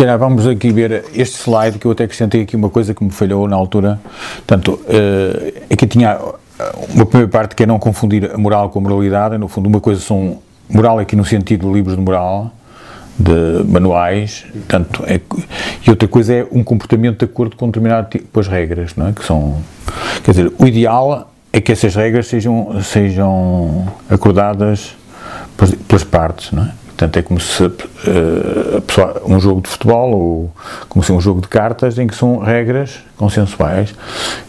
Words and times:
calhar 0.00 0.18
vamos 0.18 0.46
aqui 0.46 0.72
ver 0.72 1.04
este 1.14 1.36
slide 1.36 1.78
que 1.78 1.86
eu 1.86 1.90
até 1.90 2.04
acrescentei 2.04 2.40
aqui 2.40 2.56
uma 2.56 2.70
coisa 2.70 2.94
que 2.94 3.04
me 3.04 3.10
falhou 3.10 3.46
na 3.46 3.54
altura. 3.54 4.00
Portanto, 4.36 4.80
uh, 4.86 5.62
aqui 5.70 5.86
tinha 5.86 6.18
uma 6.94 7.04
primeira 7.04 7.30
parte 7.30 7.54
que 7.54 7.64
é 7.64 7.66
não 7.66 7.78
confundir 7.78 8.30
a 8.32 8.38
moral 8.38 8.70
com 8.70 8.78
a 8.78 8.82
moralidade. 8.82 9.36
No 9.36 9.46
fundo, 9.46 9.68
uma 9.68 9.78
coisa 9.78 10.00
são 10.00 10.38
moral 10.70 10.98
aqui 10.98 11.14
no 11.14 11.24
sentido 11.24 11.66
de 11.66 11.72
livros 11.74 11.96
de 11.96 12.02
moral, 12.02 12.50
de 13.18 13.64
manuais, 13.64 14.46
tanto 14.66 15.04
é, 15.06 15.20
e 15.86 15.90
outra 15.90 16.08
coisa 16.08 16.34
é 16.34 16.46
um 16.50 16.64
comportamento 16.64 17.18
de 17.18 17.24
acordo 17.26 17.56
com 17.56 17.66
determinado 17.66 18.08
tipo 18.08 18.40
de 18.40 18.48
regras, 18.48 18.96
não 18.96 19.08
é? 19.08 19.12
Que 19.12 19.24
são, 19.24 19.62
quer 20.24 20.30
dizer, 20.30 20.52
o 20.58 20.66
ideal 20.66 21.30
é 21.52 21.60
que 21.60 21.72
essas 21.72 21.94
regras 21.94 22.26
sejam 22.28 22.80
sejam 22.82 23.86
acordadas 24.08 24.96
pelas 25.86 26.04
partes, 26.04 26.52
não 26.52 26.64
é? 26.64 26.72
Portanto, 27.00 27.16
é 27.16 27.22
como 27.22 27.40
se 27.40 27.64
uh, 27.64 27.72
pessoa, 28.86 29.22
um 29.24 29.40
jogo 29.40 29.62
de 29.62 29.70
futebol 29.70 30.10
ou 30.10 30.50
como 30.86 31.02
se 31.02 31.10
um 31.10 31.18
jogo 31.18 31.40
de 31.40 31.48
cartas 31.48 31.98
em 31.98 32.06
que 32.06 32.14
são 32.14 32.38
regras 32.38 33.00
consensuais. 33.16 33.92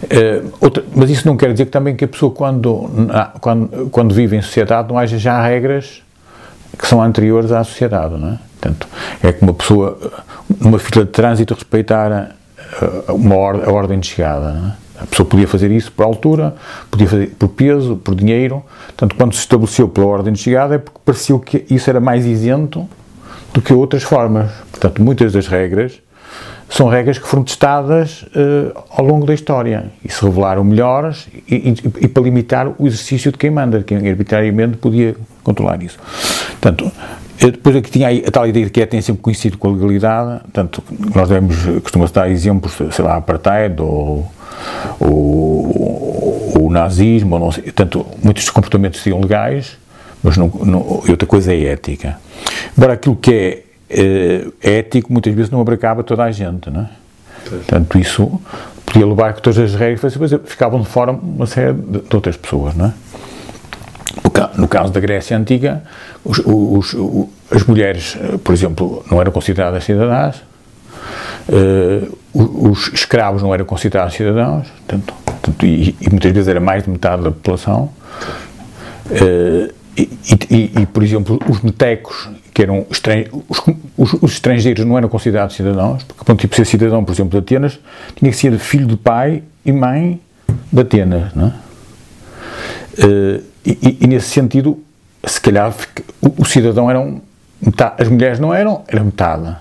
Uh, 0.04 0.52
outra, 0.60 0.84
mas 0.94 1.10
isso 1.10 1.26
não 1.26 1.38
quer 1.38 1.54
dizer 1.54 1.66
que 1.66 1.72
também 1.72 1.96
que 1.96 2.04
a 2.04 2.08
pessoa, 2.10 2.30
quando, 2.30 2.90
quando, 3.40 3.90
quando 3.90 4.14
vive 4.14 4.36
em 4.36 4.42
sociedade, 4.42 4.90
não 4.90 4.98
haja 4.98 5.18
já 5.18 5.42
regras 5.42 6.04
que 6.78 6.86
são 6.86 7.02
anteriores 7.02 7.54
à 7.54 7.64
sociedade, 7.64 8.18
não 8.18 8.34
é? 8.34 8.40
Portanto, 8.62 8.88
é 9.24 9.32
como 9.32 9.52
uma 9.52 9.58
pessoa, 9.58 9.98
numa 10.60 10.78
fila 10.78 11.04
de 11.04 11.12
trânsito, 11.12 11.56
respeitar 11.56 12.36
uh, 13.10 13.14
uma 13.14 13.36
or 13.36 13.68
a 13.68 13.72
ordem 13.72 14.00
de 14.00 14.08
chegada, 14.08 14.76
é? 14.78 14.82
A 15.02 15.08
pessoa 15.08 15.28
podia 15.28 15.48
fazer 15.48 15.72
isso 15.72 15.92
por 15.92 16.04
altura, 16.04 16.54
podia 16.92 17.08
fazer 17.08 17.28
por 17.32 17.50
peso, 17.50 17.96
por 17.96 18.14
dinheiro. 18.14 18.64
Portanto, 18.86 19.16
quando 19.16 19.34
se 19.34 19.40
estabeleceu 19.40 19.90
pela 19.90 20.06
ordem 20.06 20.32
de 20.32 20.40
chegada, 20.40 20.76
é 20.76 20.78
porque 20.78 21.00
pareceu 21.04 21.40
que 21.40 21.66
isso 21.72 21.90
era 21.90 22.00
mais 22.00 22.24
isento 22.24 22.88
do 23.52 23.64
que 23.64 23.74
outras 23.74 24.04
formas. 24.04 24.52
Portanto, 24.70 25.02
muitas 25.02 25.34
das 25.34 25.48
regras 25.48 26.00
são 26.70 26.88
regras 26.88 27.18
que 27.18 27.28
foram 27.28 27.44
testadas 27.44 28.22
uh, 28.28 28.80
ao 28.92 29.04
longo 29.04 29.26
da 29.26 29.34
história 29.34 29.86
e 30.06 30.12
se 30.12 30.24
revelaram 30.24 30.64
melhores 30.64 31.28
e, 31.50 31.56
e, 31.56 32.06
e, 32.06 32.08
para 32.08 32.24
limitar 32.24 32.72
o 32.78 32.86
exercício 32.86 33.32
de 33.32 33.38
quem 33.40 33.50
manda, 33.50 33.82
quem 33.84 34.08
arbitrariamente 34.08 34.78
podia 34.78 35.16
controlar 35.44 35.82
isso. 35.82 35.98
Portanto, 36.62 36.92
depois 37.50 37.76
aqui 37.76 37.90
tinha 37.90 38.08
a 38.10 38.32
tal 38.32 38.48
ideia 38.48 38.66
de 38.66 38.72
que 38.72 38.82
é, 38.82 38.86
tem 38.86 39.02
sempre 39.02 39.22
coincidido 39.22 39.58
com 39.58 39.70
a 39.70 39.72
legalidade, 39.72 40.42
portanto, 40.42 40.84
nós 41.16 41.28
devemos, 41.28 41.58
costuma-se 41.82 42.14
dar 42.14 42.30
exemplos, 42.30 42.74
sei 42.74 43.04
lá, 43.04 43.16
apartheid 43.16 43.82
ou 43.82 44.32
o, 45.00 46.54
o 46.60 46.70
nazismo, 46.70 47.40
não 47.40 47.52
sei, 47.52 47.64
tanto, 47.72 48.06
muitos 48.24 48.50
comportamentos 48.50 49.02
são 49.02 49.20
legais, 49.20 49.78
mas 50.24 50.38
não, 50.38 50.48
não, 50.48 50.80
outra 50.80 51.26
coisa 51.26 51.54
é 51.54 51.66
ética. 51.66 52.20
Embora 52.78 52.94
aquilo 52.94 53.16
que 53.16 53.34
é, 53.34 53.64
é, 53.90 54.48
é 54.62 54.78
ético 54.80 55.12
muitas 55.12 55.34
vezes 55.34 55.50
não 55.50 55.60
abracava 55.60 56.04
toda 56.04 56.24
a 56.24 56.32
gente, 56.32 56.70
não 56.70 56.82
é? 56.82 56.90
Portanto, 57.44 57.98
isso 57.98 58.40
podia 58.86 59.06
levar 59.06 59.34
que 59.34 59.42
todas 59.42 59.58
as 59.58 59.74
regras 59.74 60.14
ficavam 60.46 60.82
de 60.82 60.88
fora 60.88 61.12
uma 61.12 61.48
série 61.48 61.74
de, 61.74 62.00
de 62.02 62.16
outras 62.16 62.38
pessoas, 62.38 62.76
não 62.76 62.86
é? 62.86 62.94
No 64.62 64.68
caso 64.68 64.92
da 64.94 65.00
Grécia 65.00 65.36
Antiga, 65.36 65.82
os, 66.24 66.40
os, 66.46 66.96
as 67.50 67.64
mulheres, 67.64 68.16
por 68.44 68.54
exemplo, 68.54 69.04
não 69.10 69.20
eram 69.20 69.32
consideradas 69.32 69.84
cidadãs, 69.84 70.36
uh, 71.50 72.18
os 72.32 72.94
escravos 72.94 73.42
não 73.42 73.52
eram 73.56 73.66
considerados 73.66 74.14
cidadãos, 74.14 74.68
e, 75.64 75.96
e, 76.00 76.10
muitas 76.12 76.32
vezes 76.32 76.48
era 76.48 76.60
mais 76.60 76.84
de 76.84 76.92
metade 76.92 77.24
da 77.24 77.32
população. 77.32 77.90
Uh, 79.10 79.74
e, 79.98 80.08
e, 80.52 80.72
e, 80.82 80.86
por 80.86 81.02
exemplo, 81.02 81.40
os 81.50 81.60
metecos, 81.62 82.30
que 82.54 82.62
eram 82.62 82.86
os, 82.88 83.02
os, 83.98 84.14
os, 84.22 84.32
estrangeiros 84.34 84.86
não 84.86 84.96
eram 84.96 85.10
considerados 85.10 85.56
cidadãos, 85.56 86.04
porque 86.04 86.24
para 86.24 86.36
tipo 86.36 86.56
ser 86.56 86.66
cidadão, 86.66 87.04
por 87.04 87.14
exemplo, 87.14 87.32
de 87.32 87.38
Atenas, 87.40 87.80
tinha 88.16 88.30
que 88.30 88.38
ser 88.38 88.56
filho 88.60 88.86
de 88.86 88.96
pai 88.96 89.42
e 89.66 89.72
mãe 89.72 90.22
de 90.72 90.82
Atenas, 90.82 91.34
não 91.34 91.48
é? 91.48 91.54
Uh, 93.04 93.51
e, 93.66 94.08
nesse 94.08 94.30
sentido, 94.30 94.80
se 95.24 95.40
calhar 95.40 95.74
o, 96.22 96.42
o 96.42 96.46
cidadão 96.46 96.90
era 96.90 97.00
um, 97.00 97.22
metade, 97.62 98.02
as 98.02 98.08
mulheres 98.08 98.40
não 98.40 98.54
eram, 98.54 98.84
era 98.88 99.04
metade. 99.04 99.56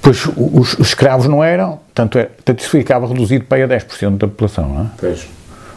Pois 0.00 0.26
os, 0.26 0.78
os, 0.78 0.88
escravos 0.88 1.26
não 1.26 1.42
eram, 1.42 1.80
tanto, 1.94 2.18
é, 2.18 2.30
tanto 2.44 2.60
isso 2.60 2.70
ficava 2.70 3.06
reduzido 3.06 3.44
para 3.44 3.64
a 3.64 3.68
10% 3.68 4.16
da 4.16 4.26
população, 4.28 4.68
não 4.68 4.82
é? 4.82 4.86
Pois. 4.98 5.26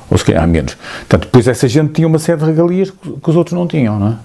Ou 0.09 0.17
se 0.17 0.25
calhar 0.25 0.45
menos. 0.47 0.75
Portanto, 0.75 1.25
depois 1.25 1.47
essa 1.47 1.67
gente 1.67 1.93
tinha 1.93 2.07
uma 2.07 2.19
série 2.19 2.39
de 2.39 2.45
regalias 2.45 2.91
que, 2.91 3.11
que 3.13 3.29
os 3.29 3.35
outros 3.35 3.57
não 3.57 3.67
tinham, 3.67 3.97
não 3.97 4.07
é? 4.09 4.15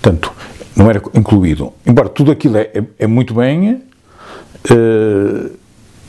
Portanto, 0.00 0.32
não 0.76 0.88
era 0.88 1.02
incluído. 1.14 1.72
Embora 1.86 2.08
tudo 2.08 2.30
aquilo 2.30 2.58
é, 2.58 2.70
é, 2.74 2.82
é 3.00 3.06
muito 3.06 3.34
bem, 3.34 3.82
uh, 4.70 5.50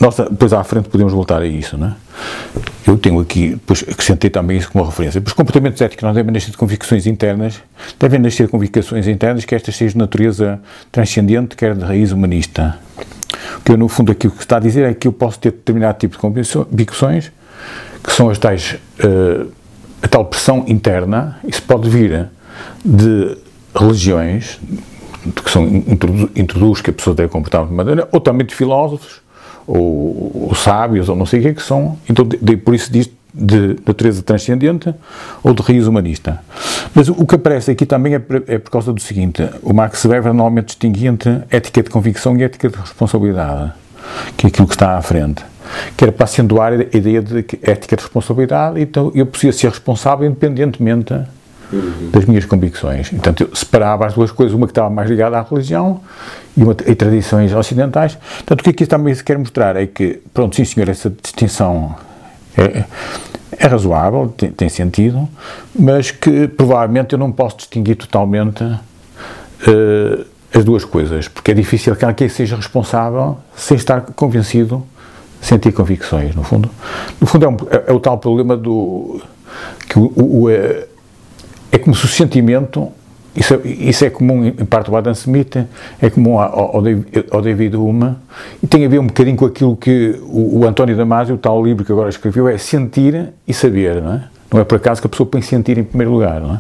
nossa, 0.02 0.24
depois 0.28 0.52
à 0.52 0.64
frente 0.64 0.90
podemos 0.90 1.14
voltar 1.14 1.44
a 1.44 1.46
isso, 1.46 1.78
não 1.78 1.90
é? 1.90 1.96
Eu 2.88 2.98
tenho 2.98 3.20
aqui, 3.20 3.50
depois 3.50 3.86
acrescentei 3.88 4.32
também 4.32 4.58
isso 4.58 4.72
como 4.72 4.84
referência. 4.84 5.22
Os 5.24 5.34
comportamentos 5.34 5.80
éticos 5.80 6.04
não 6.04 6.12
devem 6.12 6.34
nascer 6.34 6.50
de 6.50 6.58
convicções 6.58 7.06
internas, 7.06 7.62
devem 8.00 8.20
nascer 8.20 8.48
de 8.48 8.52
convicções 8.52 9.08
internas, 9.08 9.46
que 9.46 9.54
estas 9.54 9.76
sejam 9.76 9.94
de 9.94 9.98
natureza 10.00 10.60
transcendente, 10.92 11.56
quer 11.56 11.76
de 11.76 11.84
raiz 11.86 12.12
humanista. 12.12 12.80
O 13.58 13.62
que 13.62 13.74
eu, 13.74 13.78
no 13.78 13.88
fundo, 13.88 14.12
aqui 14.12 14.26
o 14.26 14.32
que 14.32 14.42
está 14.42 14.58
a 14.58 14.60
dizer 14.60 14.90
é 14.90 14.94
que 14.96 15.08
eu 15.08 15.14
posso 15.14 15.38
ter 15.38 15.52
determinado 15.52 16.00
tipo 16.00 16.16
de 16.16 16.20
convicções, 16.20 17.32
que 18.04 18.12
são 18.12 18.28
as 18.28 18.40
tais, 18.40 18.80
uh, 19.04 19.52
a 20.02 20.08
tal 20.08 20.26
pressão 20.26 20.66
interna, 20.68 21.38
isso 21.48 21.62
pode 21.62 21.88
vir 21.88 22.28
de 22.84 23.38
religiões, 23.76 24.60
que 25.46 25.52
são 25.52 25.64
introduz 26.36 26.82
que 26.82 26.90
a 26.90 26.94
pessoa 26.94 27.16
deve 27.16 27.30
comportar 27.30 27.68
de 27.68 27.72
maneira, 27.72 28.10
ou 28.12 28.20
também 28.20 28.48
de 28.48 28.56
filósofos, 28.56 29.22
ou, 29.68 30.48
ou 30.48 30.56
sábios, 30.56 31.10
ou 31.10 31.16
não 31.16 31.26
sei 31.26 31.40
o 31.40 31.44
que 31.44 31.48
é 31.50 31.54
que 31.54 31.64
são, 31.64 31.98
então 32.10 32.26
de, 32.26 32.38
de, 32.38 32.58
por 32.58 32.74
isso 32.74 32.92
diz 32.92 33.10
de 33.34 33.78
natureza 33.86 34.22
transcendente 34.22 34.94
ou 35.42 35.54
de 35.54 35.62
raiz 35.62 35.88
humanista. 35.88 36.42
Mas 36.94 37.08
o, 37.08 37.26
que 37.26 37.36
aparece 37.36 37.72
aqui 37.72 37.86
também 37.86 38.16
é 38.16 38.20
por, 38.20 38.44
é 38.48 38.58
por 38.58 38.70
causa 38.70 38.92
do 38.92 39.00
seguinte: 39.00 39.48
o 39.64 39.74
Max 39.74 40.04
Weber 40.06 40.34
normalmente 40.34 40.68
distingue 40.68 41.08
entre 41.08 41.42
ética 41.50 41.82
de 41.82 41.90
convicção 41.90 42.38
e 42.38 42.44
ética 42.44 42.70
de 42.70 42.78
responsabilidade, 42.78 43.72
que 44.36 44.48
é 44.48 44.50
aquilo 44.50 44.68
que 44.68 44.76
está 44.76 44.98
à 44.98 45.02
frente. 45.02 45.44
Que 45.96 46.04
era 46.04 46.12
para 46.12 46.26
acentuar 46.26 46.74
a 46.74 46.98
ideia 46.98 47.22
de 47.22 47.46
ética 47.62 47.96
de 47.96 48.04
responsabilidade, 48.04 48.82
então 48.82 49.10
eu 49.16 49.26
podia 49.26 49.54
ser 49.54 49.70
responsável 49.70 50.28
independentemente 50.28 51.14
das 52.12 52.26
minhas 52.26 52.46
convicções. 52.46 53.12
Então 53.14 53.34
eu 53.40 53.56
separava 53.56 54.06
as 54.06 54.14
duas 54.14 54.32
coisas, 54.32 54.54
uma 54.54 54.68
que 54.68 54.72
estava 54.72 54.90
mais 54.90 55.10
ligada 55.10 55.38
à 55.38 55.42
religião 55.42 56.02
e, 56.56 56.64
uma, 56.64 56.76
e 56.86 56.96
tradições 56.96 57.54
ocidentais. 57.54 58.16
Portanto, 58.16 58.62
o 58.62 58.64
que 58.64 58.70
aqui 58.72 58.86
também 58.86 59.14
se 59.14 59.24
quer 59.24 59.38
mostrar 59.38 59.76
é 59.76 59.86
que, 59.86 60.22
pronto, 60.34 60.56
sim 60.56 60.66
senhor, 60.66 60.90
essa 60.90 61.10
distinção 61.10 61.96
é, 62.58 62.84
é 63.58 63.68
razoável, 63.68 64.34
tem, 64.36 64.52
tem, 64.52 64.70
sentido, 64.70 65.28
mas 65.78 66.12
que 66.12 66.48
provavelmente 66.48 67.14
eu 67.14 67.20
não 67.20 67.32
posso 67.32 67.58
distinguir 67.58 67.96
totalmente 67.96 68.64
uh, 68.64 70.26
as 70.54 70.66
duas 70.66 70.84
coisas, 70.84 71.28
porque 71.28 71.52
é 71.52 71.54
difícil 71.54 71.96
que 71.96 72.04
alguém 72.04 72.28
seja 72.28 72.56
responsável 72.56 73.38
sem 73.56 73.78
estar 73.78 74.02
convencido, 74.02 74.86
sem 75.42 75.58
ter 75.58 75.72
convicções, 75.72 76.36
no 76.36 76.44
fundo. 76.44 76.70
No 77.20 77.26
fundo 77.28 77.46
é, 77.46 77.50
um, 77.50 77.58
é, 77.70 77.84
é 77.88 77.94
o 77.94 78.00
tal 78.00 78.18
problema 78.18 78.58
do 78.58 79.22
que 79.88 79.98
o, 79.98 80.12
o, 80.16 80.44
o 80.44 80.50
é, 81.72 81.76
é 81.76 81.80
como 81.80 81.96
se 81.96 82.06
o 82.06 82.08
sentimento, 82.08 82.92
isso, 83.36 83.60
isso 83.64 84.06
é 84.06 84.10
comum 84.10 84.46
em 84.46 84.66
parte 84.66 84.90
ao 84.90 84.96
Adam 84.96 85.14
Smith, 85.14 85.56
é 86.02 86.10
comum 86.10 86.40
ao, 86.40 86.76
ao 87.32 87.42
David 87.42 87.76
Hume, 87.76 88.16
e 88.62 88.68
tem 88.68 88.86
a 88.86 88.90
ver 88.90 89.00
um 89.00 89.08
bocadinho 89.08 89.38
com 89.38 89.46
aquilo 89.46 89.76
que 89.76 90.20
o, 90.24 90.60
o 90.60 90.68
António 90.68 90.96
Damasio, 90.96 91.36
o 91.36 91.38
tal 91.38 91.64
livro 91.64 91.86
que 91.86 91.92
agora 91.92 92.10
escreveu, 92.10 92.48
é 92.48 92.58
sentir 92.58 93.30
e 93.48 93.54
saber, 93.54 94.02
não 94.02 94.14
é? 94.14 94.24
Não 94.52 94.60
é 94.60 94.64
por 94.66 94.76
acaso 94.76 95.00
que 95.00 95.08
a 95.08 95.10
pessoa 95.10 95.28
põe 95.28 95.42
sentir 95.42 95.78
em 95.78 95.84
primeiro 95.84 96.12
lugar, 96.12 96.42
não 96.42 96.56
é? 96.56 96.60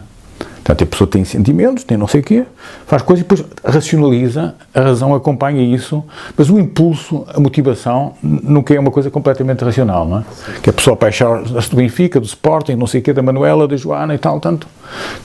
Portanto, 0.63 0.83
a 0.83 0.87
pessoa 0.87 1.07
tem 1.07 1.25
sentimentos, 1.25 1.83
tem 1.83 1.97
não 1.97 2.07
sei 2.07 2.21
o 2.21 2.23
quê, 2.23 2.45
faz 2.85 3.01
coisas 3.01 3.25
e 3.25 3.27
depois 3.27 3.43
racionaliza, 3.65 4.53
a 4.73 4.81
razão 4.81 5.13
acompanha 5.15 5.61
isso, 5.63 6.03
mas 6.37 6.49
o 6.49 6.59
impulso, 6.59 7.25
a 7.33 7.39
motivação, 7.39 8.13
nunca 8.21 8.73
é 8.73 8.79
uma 8.79 8.91
coisa 8.91 9.09
completamente 9.09 9.63
racional, 9.63 10.07
não 10.07 10.19
é? 10.19 10.23
Que 10.61 10.69
a 10.69 10.73
pessoa 10.73 10.93
apaixona-se 10.93 11.69
do 11.69 11.77
Benfica, 11.77 12.19
do 12.19 12.25
Sporting, 12.27 12.75
não 12.75 12.85
sei 12.85 13.01
o 13.01 13.03
quê, 13.03 13.11
da 13.11 13.23
Manuela, 13.23 13.67
da 13.67 13.75
Joana 13.75 14.13
e 14.13 14.19
tal, 14.19 14.39
tanto, 14.39 14.67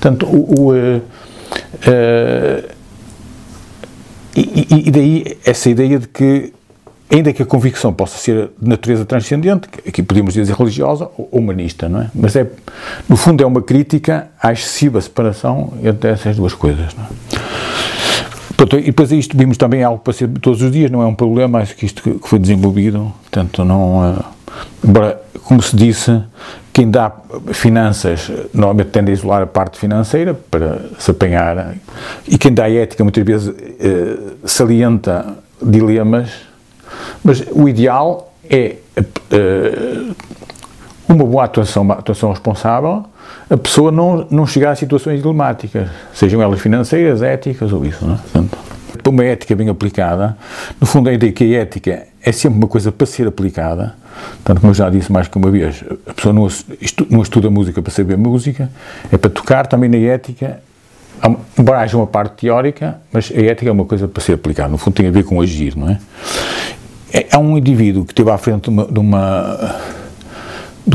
tanto 0.01 0.27
o... 0.27 0.71
o 0.71 0.73
uh, 0.73 0.97
uh, 0.97 2.77
e, 4.39 4.89
e, 4.89 4.91
daí 4.91 5.39
essa 5.47 5.71
ideia 5.71 5.99
de 5.99 6.07
que 6.09 6.53
ainda 7.11 7.33
que 7.33 7.43
a 7.43 7.47
convicção 7.47 7.93
possa 7.93 8.19
ser 8.19 8.51
de 8.61 8.69
natureza 8.69 9.05
transcendente, 9.05 9.69
aqui 9.87 10.03
podemos 10.03 10.35
dizer 10.35 10.55
religiosa 10.55 11.09
ou 11.17 11.29
humanista, 11.33 11.89
não 11.89 12.03
é? 12.03 12.11
Mas 12.15 12.35
é, 12.37 12.47
no 13.09 13.17
fundo 13.17 13.43
é 13.43 13.47
uma 13.47 13.63
crítica 13.63 14.29
à 14.43 14.53
excessiva 14.53 15.01
separação 15.01 15.73
entre 15.83 16.11
essas 16.11 16.37
duas 16.37 16.53
coisas, 16.53 16.95
não 16.95 17.05
é? 17.05 17.07
e 18.79 18.87
depois 18.87 19.13
isto 19.13 19.37
vimos 19.37 19.57
também 19.59 19.83
algo 19.83 20.01
para 20.03 20.13
ser 20.13 20.29
todos 20.29 20.63
os 20.63 20.73
dias, 20.73 20.91
não 20.91 21.03
é 21.03 21.07
um 21.07 21.15
problema, 21.15 21.59
acho 21.59 21.77
que 21.77 21.85
isto 21.85 22.03
que 22.03 22.29
foi 22.29 22.39
desenvolvido, 22.39 23.13
portanto 23.23 23.65
não... 23.65 24.13
Uh, 24.13 24.25
embora, 24.83 25.21
como 25.45 25.61
se 25.63 25.77
disse, 25.77 26.23
quem 26.73 26.91
dá 26.91 27.13
finanças 27.53 28.31
normalmente 28.53 28.89
tende 28.89 29.11
a 29.11 29.15
isolar 29.15 29.43
a 29.43 29.47
parte 29.47 29.79
financeira 29.79 30.35
para 30.35 30.81
se 30.99 31.11
apanhar 31.11 31.75
e 32.27 32.39
quem 32.39 32.53
dá 32.53 32.69
ética 32.71 33.05
muitas 33.05 33.25
vezes 33.25 33.49
uh, 33.49 34.37
salienta 34.45 35.37
dilemas, 35.63 36.31
mas 37.25 37.45
o 37.53 37.69
ideal 37.69 38.33
é 38.49 38.77
uh, 38.99 40.15
uma 41.09 41.25
boa 41.25 41.45
atuação, 41.45 41.83
uma 41.83 41.95
atuação 41.95 42.31
responsável, 42.31 43.05
a 43.49 43.57
pessoa 43.57 43.93
não, 43.93 44.27
não 44.31 44.47
chegar 44.47 44.73
a 44.73 44.77
situações 44.77 45.21
dilemáticas, 45.23 45.89
sejam 46.13 46.43
elas 46.43 46.61
financeiras, 46.61 47.23
éticas 47.23 47.73
ou 47.73 47.85
isso. 47.85 48.05
Não 48.05 48.15
é? 48.15 48.19
Portanto, 48.19 48.59
uma 49.09 49.25
ética 49.25 49.55
bem 49.55 49.69
aplicada, 49.69 50.37
no 50.81 50.87
fundo 50.87 51.09
a 51.09 51.13
ideia 51.13 51.33
que 51.33 51.57
a 51.57 51.61
ética 51.61 52.07
é 52.23 52.33
sempre 52.33 52.59
uma 52.59 52.69
coisa 52.69 52.91
para 52.91 53.07
ser 53.07 53.27
aplicada, 53.29 53.95
tanto 54.43 54.61
como 54.61 54.71
eu 54.71 54.75
já 54.75 54.91
disse 54.91 55.13
mais 55.13 55.29
que 55.29 55.37
uma 55.37 55.51
vez, 55.51 55.85
a 56.07 56.13
pessoa 56.13 56.33
não, 56.33 56.49
não 57.09 57.23
estuda 57.23 57.51
música 57.51 57.81
para 57.81 57.93
saber 57.93 58.17
música, 58.17 58.71
é 59.13 59.17
para 59.17 59.31
tocar 59.31 59.67
também 59.67 59.89
na 59.89 59.99
ética, 59.99 60.61
embora 61.59 61.81
haja 61.81 61.97
uma 61.97 62.07
parte 62.07 62.43
teórica, 62.43 63.01
mas 63.13 63.33
a 63.35 63.41
ética 63.41 63.69
é 63.69 63.73
uma 63.73 63.85
coisa 63.85 64.07
para 64.07 64.23
ser 64.23 64.35
aplicada, 64.35 64.69
no 64.69 64.79
fundo 64.79 64.95
tem 64.95 65.09
a 65.09 65.11
ver 65.11 65.25
com 65.25 65.41
agir, 65.41 65.77
não 65.77 65.89
é? 65.89 65.99
É, 67.13 67.39
um 67.39 67.57
indivíduo 67.57 68.05
que 68.05 68.13
esteve 68.13 68.31
à 68.31 68.37
frente 68.39 68.65
de 68.65 68.71
uma, 68.71 68.85
de 68.85 68.99
uma 68.99 69.77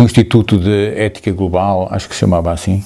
Instituto 0.04 0.58
de 0.58 0.94
Ética 0.96 1.32
Global, 1.32 1.88
acho 1.92 2.08
que 2.08 2.14
se 2.14 2.20
chamava 2.22 2.52
assim, 2.52 2.84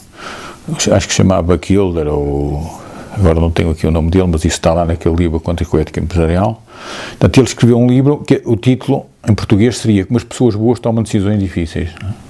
acho 0.91 1.07
que 1.07 1.13
se 1.13 1.17
chamava 1.17 1.57
Kilder, 1.57 2.07
ou 2.07 2.79
agora 3.11 3.39
não 3.39 3.51
tenho 3.51 3.71
aqui 3.71 3.85
o 3.85 3.91
nome 3.91 4.09
dele, 4.09 4.27
mas 4.27 4.45
isso 4.45 4.55
está 4.55 4.73
lá 4.73 4.85
naquele 4.85 5.15
livro 5.15 5.39
contra 5.39 5.65
a 5.65 5.81
ética 5.81 5.99
empresarial. 5.99 6.61
Portanto, 7.09 7.37
ele 7.37 7.47
escreveu 7.47 7.77
um 7.77 7.87
livro 7.87 8.17
que 8.25 8.41
o 8.45 8.55
título 8.55 9.05
em 9.27 9.33
português 9.33 9.77
seria 9.77 10.05
Como 10.05 10.17
as 10.17 10.23
pessoas 10.23 10.55
boas 10.55 10.79
tomam 10.79 11.03
decisões 11.03 11.39
difíceis. 11.39 11.89
É? 12.03 12.25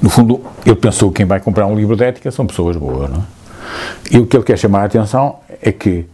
No 0.00 0.10
fundo, 0.10 0.40
ele 0.64 0.76
pensou 0.76 1.10
que 1.10 1.16
quem 1.16 1.26
vai 1.26 1.40
comprar 1.40 1.66
um 1.66 1.74
livro 1.74 1.96
de 1.96 2.04
ética 2.04 2.30
são 2.30 2.46
pessoas 2.46 2.76
boas. 2.76 3.10
Não 3.10 3.18
é? 3.18 3.22
E 4.10 4.18
o 4.18 4.26
que 4.26 4.36
ele 4.36 4.44
quer 4.44 4.58
chamar 4.58 4.82
a 4.82 4.84
atenção 4.84 5.40
é 5.62 5.72
que, 5.72 6.06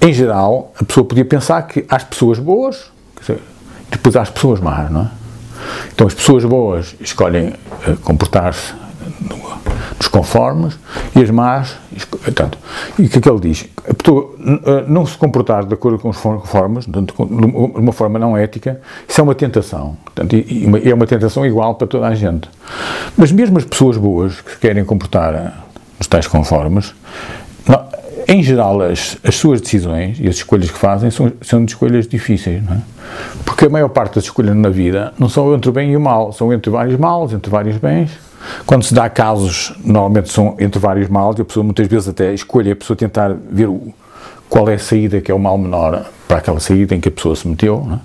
em 0.00 0.12
geral, 0.12 0.72
a 0.78 0.84
pessoa 0.84 1.06
podia 1.06 1.24
pensar 1.24 1.62
que 1.62 1.84
há 1.88 1.96
as 1.96 2.04
pessoas 2.04 2.38
boas, 2.38 2.90
depois 3.90 4.16
há 4.16 4.22
as 4.22 4.30
pessoas 4.30 4.60
más, 4.60 4.90
não 4.90 5.02
é? 5.02 5.10
Então 5.94 6.06
as 6.06 6.14
pessoas 6.14 6.44
boas 6.44 6.96
escolhem 7.00 7.48
uh, 7.48 7.96
comportar-se 8.02 8.74
nos 9.96 10.08
conformes 10.08 10.78
e 11.14 11.22
as 11.22 11.30
más, 11.30 11.76
portanto, 12.10 12.58
e 12.98 13.06
o 13.06 13.08
que 13.08 13.18
é 13.18 13.20
que 13.20 13.28
ele 13.28 13.40
diz? 13.40 13.68
A 13.88 13.94
pessoa 13.94 14.34
uh, 14.38 14.88
não 14.88 15.06
se 15.06 15.16
comportar 15.16 15.64
de 15.64 15.74
acordo 15.74 15.98
com 15.98 16.08
os 16.08 16.18
conformes, 16.18 16.86
de 16.86 16.98
uma 17.18 17.92
forma 17.92 18.18
não 18.18 18.36
ética, 18.36 18.80
isso 19.08 19.20
é 19.20 19.24
uma 19.24 19.34
tentação. 19.34 19.96
Portanto, 20.04 20.34
e, 20.34 20.66
é 20.84 20.94
uma 20.94 21.06
tentação 21.06 21.46
igual 21.46 21.74
para 21.74 21.86
toda 21.86 22.06
a 22.06 22.14
gente. 22.14 22.48
Mas 23.16 23.30
mesmo 23.30 23.58
as 23.58 23.64
pessoas 23.64 23.96
boas 23.96 24.40
que 24.40 24.58
querem 24.58 24.84
comportar 24.84 25.64
nos 26.02 26.06
tais 26.08 26.26
conformes, 26.26 26.92
não, 27.66 27.84
em 28.26 28.42
geral, 28.42 28.82
as, 28.82 29.16
as 29.22 29.36
suas 29.36 29.60
decisões 29.60 30.18
e 30.18 30.28
as 30.28 30.36
escolhas 30.36 30.70
que 30.70 30.78
fazem 30.78 31.10
são, 31.10 31.32
são 31.40 31.64
escolhas 31.64 32.08
difíceis, 32.08 32.62
não 32.62 32.74
é? 32.74 32.80
Porque 33.44 33.66
a 33.66 33.68
maior 33.68 33.88
parte 33.88 34.16
das 34.16 34.24
escolhas 34.24 34.56
na 34.56 34.68
vida 34.68 35.12
não 35.18 35.28
são 35.28 35.54
entre 35.54 35.70
o 35.70 35.72
bem 35.72 35.92
e 35.92 35.96
o 35.96 36.00
mal, 36.00 36.32
são 36.32 36.52
entre 36.52 36.70
vários 36.70 36.98
males, 36.98 37.32
entre 37.32 37.50
vários 37.50 37.76
bens. 37.76 38.10
Quando 38.66 38.82
se 38.82 38.92
dá 38.92 39.08
casos, 39.08 39.72
normalmente 39.84 40.32
são 40.32 40.56
entre 40.58 40.80
vários 40.80 41.08
males, 41.08 41.38
e 41.38 41.42
a 41.42 41.44
pessoa 41.44 41.62
muitas 41.62 41.86
vezes 41.86 42.08
até 42.08 42.34
escolhe 42.34 42.72
a 42.72 42.76
pessoa 42.76 42.96
tentar 42.96 43.36
ver 43.50 43.68
o, 43.68 43.94
qual 44.52 44.68
é 44.68 44.74
a 44.74 44.78
saída 44.78 45.18
que 45.18 45.32
é 45.32 45.34
o 45.34 45.38
mal 45.38 45.56
menor 45.56 46.04
para 46.28 46.36
aquela 46.36 46.60
saída 46.60 46.94
em 46.94 47.00
que 47.00 47.08
a 47.08 47.10
pessoa 47.10 47.34
se 47.34 47.48
meteu. 47.48 47.88
É? 47.90 47.98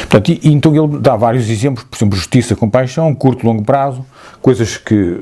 Portanto, 0.00 0.32
e, 0.32 0.40
e, 0.42 0.52
então 0.52 0.74
ele 0.74 0.98
dá 0.98 1.14
vários 1.14 1.48
exemplos, 1.48 1.84
por 1.84 1.96
exemplo, 1.96 2.16
justiça, 2.16 2.56
compaixão, 2.56 3.14
curto 3.14 3.44
e 3.44 3.46
longo 3.46 3.62
prazo, 3.62 4.04
coisas 4.40 4.76
que 4.76 5.20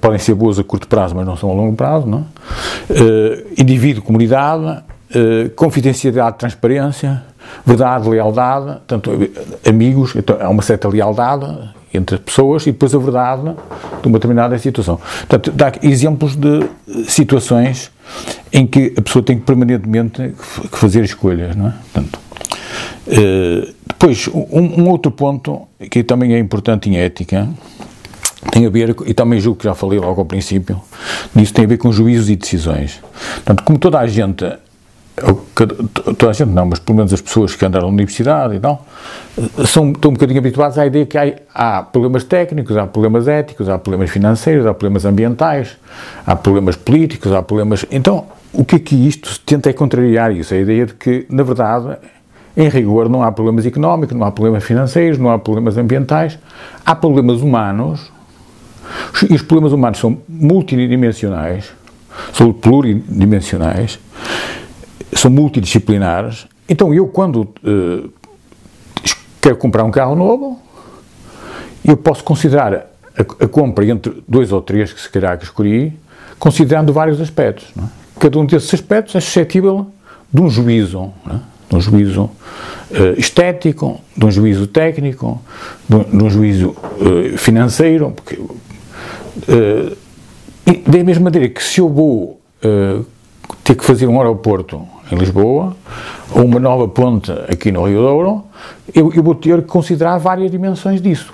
podem 0.00 0.18
ser 0.18 0.34
boas 0.34 0.58
a 0.58 0.64
curto 0.64 0.88
prazo, 0.88 1.14
mas 1.14 1.24
não 1.24 1.36
são 1.36 1.48
a 1.48 1.54
longo 1.54 1.76
prazo, 1.76 2.08
não 2.08 2.26
é? 2.90 2.92
uh, 2.92 3.46
indivíduo, 3.56 4.02
comunidade, 4.02 4.64
uh, 4.64 5.48
confidencialidade, 5.54 6.38
transparência, 6.38 7.22
verdade, 7.64 8.08
lealdade, 8.08 8.78
tanto 8.88 9.12
amigos, 9.64 10.16
então 10.16 10.36
há 10.40 10.48
uma 10.48 10.62
certa 10.62 10.88
lealdade 10.88 11.46
entre 11.92 12.16
as 12.16 12.22
pessoas 12.22 12.66
e 12.66 12.72
depois 12.72 12.94
a 12.94 12.98
verdade 12.98 13.42
de 14.00 14.06
uma 14.06 14.18
determinada 14.18 14.58
situação. 14.58 14.96
Portanto, 14.96 15.52
dá 15.52 15.72
exemplos 15.82 16.36
de 16.36 16.66
situações 17.08 17.90
em 18.52 18.66
que 18.66 18.94
a 18.96 19.02
pessoa 19.02 19.22
tem 19.22 19.38
que 19.38 19.44
permanentemente 19.44 20.34
que 20.70 20.78
fazer 20.78 21.04
escolhas, 21.04 21.54
não 21.54 21.68
é? 21.68 21.74
Portanto, 21.92 22.18
uh, 23.08 23.74
depois, 23.86 24.28
um, 24.28 24.82
um, 24.82 24.88
outro 24.88 25.10
ponto 25.10 25.68
que 25.90 26.02
também 26.02 26.34
é 26.34 26.38
importante 26.38 26.88
em 26.88 26.96
ética 26.96 27.48
tem 28.50 28.66
a 28.66 28.70
ver, 28.70 28.96
e 29.06 29.12
também 29.12 29.38
julgo 29.38 29.58
que 29.58 29.64
já 29.64 29.74
falei 29.74 29.98
logo 29.98 30.20
ao 30.20 30.24
princípio, 30.24 30.80
nisso 31.34 31.52
tem 31.52 31.66
a 31.66 31.68
ver 31.68 31.76
com 31.76 31.92
juízos 31.92 32.30
e 32.30 32.36
decisões. 32.36 33.00
Portanto, 33.34 33.62
como 33.62 33.78
toda 33.78 33.98
a 33.98 34.06
gente 34.06 34.46
toda 36.16 36.30
a 36.30 36.32
gente 36.32 36.50
não, 36.50 36.66
mas 36.66 36.78
pelo 36.78 36.96
menos 36.96 37.12
as 37.12 37.20
pessoas 37.20 37.54
que 37.54 37.64
andaram 37.64 37.88
na 37.88 37.92
universidade 37.94 38.56
e 38.56 38.60
tal, 38.60 38.86
são, 39.66 39.90
estão 39.92 40.10
um 40.10 40.14
bocadinho 40.14 40.38
habituados 40.38 40.78
à 40.78 40.86
ideia 40.86 41.06
que 41.06 41.18
há, 41.18 41.34
há, 41.54 41.82
problemas 41.82 42.24
técnicos, 42.24 42.76
há 42.76 42.86
problemas 42.86 43.28
éticos, 43.28 43.68
há 43.68 43.78
problemas 43.78 44.10
financeiros, 44.10 44.66
há 44.66 44.74
problemas 44.74 45.04
ambientais, 45.04 45.76
há 46.26 46.34
problemas 46.34 46.76
políticos, 46.76 47.32
há 47.32 47.42
problemas. 47.42 47.84
Então, 47.90 48.26
o 48.52 48.64
que 48.64 48.76
é 48.76 48.78
que 48.78 48.94
isto 49.08 49.38
tenta 49.40 49.70
é 49.70 49.72
contrariar 49.72 50.32
isso? 50.32 50.54
A 50.54 50.56
ideia 50.56 50.86
de 50.86 50.94
que, 50.94 51.26
na 51.28 51.42
verdade, 51.42 51.96
em 52.56 52.68
rigor, 52.68 53.08
não 53.08 53.22
há 53.22 53.30
problemas 53.30 53.64
económicos, 53.64 54.16
não 54.16 54.26
há 54.26 54.32
problemas 54.32 54.64
financeiros, 54.64 55.18
não 55.18 55.30
há 55.30 55.38
problemas 55.38 55.76
ambientais, 55.76 56.38
há 56.84 56.94
problemas 56.94 57.42
humanos, 57.42 58.10
e 59.28 59.34
os 59.34 59.42
problemas 59.42 59.72
humanos 59.72 59.98
são 59.98 60.18
multidimensionais, 60.28 61.72
são 62.32 62.52
pluridimensionais, 62.52 63.98
são 65.12 65.30
multidisciplinares. 65.30 66.46
Então, 66.68 66.94
eu, 66.94 67.06
quando 67.08 67.42
uh, 67.42 68.10
quero 69.40 69.56
comprar 69.56 69.84
um 69.84 69.90
carro 69.90 70.14
novo, 70.14 70.60
eu 71.84 71.96
posso 71.96 72.22
considerar 72.22 72.74
a, 72.74 73.44
a, 73.44 73.48
compra 73.48 73.84
entre 73.86 74.22
dois 74.28 74.52
ou 74.52 74.60
três 74.60 74.92
que 74.92 75.00
se 75.00 75.08
calhar 75.08 75.36
que 75.38 75.44
escolhi, 75.44 75.92
considerando 76.38 76.92
vários 76.92 77.20
aspectos. 77.20 77.66
É? 77.76 77.82
Cada 78.20 78.38
um 78.38 78.44
desses 78.44 78.72
aspectos 78.74 79.14
é 79.14 79.20
suscetível 79.20 79.90
de 80.32 80.40
um 80.40 80.48
juízo, 80.48 81.12
é? 81.28 81.36
de 81.68 81.76
um 81.76 81.80
juízo 81.80 82.22
uh, 82.24 83.18
estético, 83.18 84.00
de 84.16 84.26
um 84.26 84.30
juízo 84.30 84.66
técnico, 84.66 85.40
de 85.88 85.96
um, 85.96 86.02
de 86.02 86.24
um 86.24 86.30
juízo 86.30 86.70
uh, 86.70 87.38
financeiro, 87.38 88.10
porque, 88.10 88.36
uh, 88.36 89.96
e 90.66 90.76
da 90.86 91.02
mesma 91.02 91.24
maneira 91.24 91.48
que 91.48 91.62
se 91.62 91.80
eu 91.80 91.88
vou 91.88 92.38
ter 93.64 93.74
que 93.74 93.82
fazer 93.82 94.06
um 94.06 94.20
aeroporto 94.20 94.86
em 95.10 95.16
Lisboa, 95.16 95.76
ou 96.32 96.44
uma 96.44 96.60
nova 96.60 96.86
ponte 96.88 97.32
aqui 97.48 97.72
no 97.72 97.86
Rio 97.86 98.00
Douro, 98.00 98.44
eu, 98.94 99.12
eu 99.14 99.22
vou 99.22 99.34
ter 99.34 99.62
que 99.62 99.68
considerar 99.68 100.18
várias 100.18 100.50
dimensões 100.50 101.00
disso. 101.00 101.32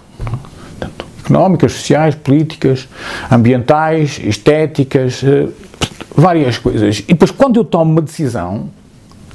Portanto, 0.78 1.06
económicas, 1.20 1.72
sociais, 1.72 2.14
políticas, 2.14 2.88
ambientais, 3.30 4.20
estéticas, 4.22 5.22
eh, 5.22 5.48
várias 6.14 6.58
coisas. 6.58 7.00
E 7.00 7.08
depois, 7.08 7.30
quando 7.30 7.56
eu 7.56 7.64
tomo 7.64 7.92
uma 7.92 8.02
decisão, 8.02 8.68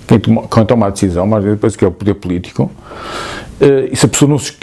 quem 0.08 0.20
toma, 0.20 0.48
quem 0.48 0.66
toma 0.66 0.88
a 0.88 0.90
decisão, 0.90 1.28
mas 1.28 1.44
depois 1.44 1.76
que 1.76 1.86
é 1.86 1.88
o 1.88 1.92
poder 1.92 2.16
político, 2.16 2.72
eh, 3.60 3.90
essa 3.92 4.08
pessoa 4.08 4.30
não 4.30 4.40
se, 4.40 4.54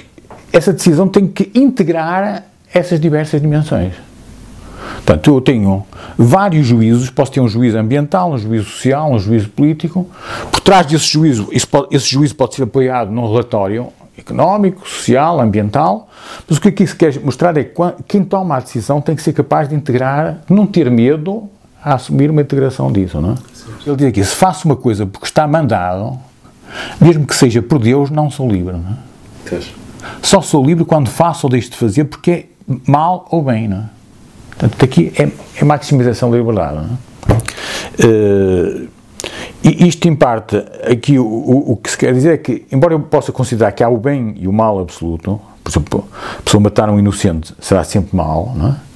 essa 0.52 0.72
decisão 0.72 1.08
tem 1.08 1.26
que 1.26 1.50
integrar 1.54 2.44
essas 2.72 3.00
diversas 3.00 3.40
dimensões. 3.40 3.94
Portanto, 4.96 5.30
eu 5.30 5.40
tenho 5.40 5.86
vários 6.18 6.66
juízos, 6.66 7.08
posso 7.10 7.30
ter 7.30 7.40
um 7.40 7.48
juízo 7.48 7.78
ambiental, 7.78 8.32
um 8.32 8.38
juízo 8.38 8.64
social, 8.64 9.12
um 9.12 9.18
juízo 9.18 9.48
político. 9.50 10.06
Por 10.50 10.60
trás 10.60 10.84
desse 10.84 11.06
juízo, 11.06 11.48
esse 11.52 12.10
juízo 12.10 12.34
pode 12.34 12.56
ser 12.56 12.64
apoiado 12.64 13.12
num 13.12 13.26
relatório 13.28 13.92
económico, 14.18 14.86
social, 14.88 15.40
ambiental, 15.40 16.08
mas 16.48 16.58
o 16.58 16.60
que 16.60 16.68
aqui 16.68 16.84
se 16.84 16.96
quer 16.96 17.20
mostrar 17.20 17.56
é 17.56 17.62
que 17.62 17.80
quem 18.08 18.24
toma 18.24 18.56
a 18.56 18.60
decisão 18.60 19.00
tem 19.00 19.14
que 19.14 19.22
ser 19.22 19.32
capaz 19.32 19.68
de 19.68 19.76
integrar, 19.76 20.40
não 20.50 20.66
ter 20.66 20.90
medo 20.90 21.48
a 21.82 21.94
assumir 21.94 22.28
uma 22.28 22.42
integração 22.42 22.90
disso, 22.90 23.20
não 23.20 23.32
é? 23.32 23.34
Ele 23.86 23.96
diz 23.96 24.06
aqui, 24.08 24.24
se 24.24 24.34
faço 24.34 24.66
uma 24.66 24.74
coisa 24.74 25.06
porque 25.06 25.26
está 25.26 25.46
mandado, 25.46 26.18
mesmo 27.00 27.24
que 27.24 27.34
seja 27.34 27.62
por 27.62 27.78
Deus, 27.78 28.10
não 28.10 28.28
sou 28.28 28.50
livre, 28.50 28.72
não 28.72 28.90
é? 28.90 28.96
Só 30.20 30.40
sou 30.40 30.64
livre 30.64 30.84
quando 30.84 31.08
faço 31.08 31.46
ou 31.46 31.50
deixo 31.50 31.70
de 31.70 31.76
fazer 31.76 32.04
porque 32.04 32.30
é 32.30 32.46
mal 32.86 33.26
ou 33.30 33.42
bem, 33.42 33.68
não 33.68 33.78
é? 33.78 33.97
Portanto, 34.58 34.84
aqui 34.84 35.12
é, 35.16 35.28
é 35.60 35.64
maximização 35.64 36.30
da 36.30 36.36
liberdade. 36.36 36.84
Uh, 38.04 38.88
e 39.62 39.86
isto, 39.86 40.08
em 40.08 40.14
parte, 40.14 40.56
aqui 40.90 41.18
o, 41.18 41.24
o, 41.24 41.72
o, 41.72 41.76
que 41.76 41.90
se 41.90 41.98
quer 41.98 42.12
dizer 42.12 42.34
é 42.34 42.36
que, 42.36 42.66
embora 42.72 42.94
eu 42.94 43.00
possa 43.00 43.32
considerar 43.32 43.72
que 43.72 43.82
há 43.82 43.88
o 43.88 43.96
bem 43.96 44.34
e 44.38 44.48
o 44.48 44.52
mal 44.52 44.80
absoluto, 44.80 45.40
por 45.62 45.70
exemplo, 45.70 46.08
a 46.38 46.42
pessoa 46.42 46.60
matar 46.60 46.90
um 46.90 46.98
inocente 46.98 47.54
será 47.60 47.84
sempre 47.84 48.16
mal, 48.16 48.54
é? 48.64 48.88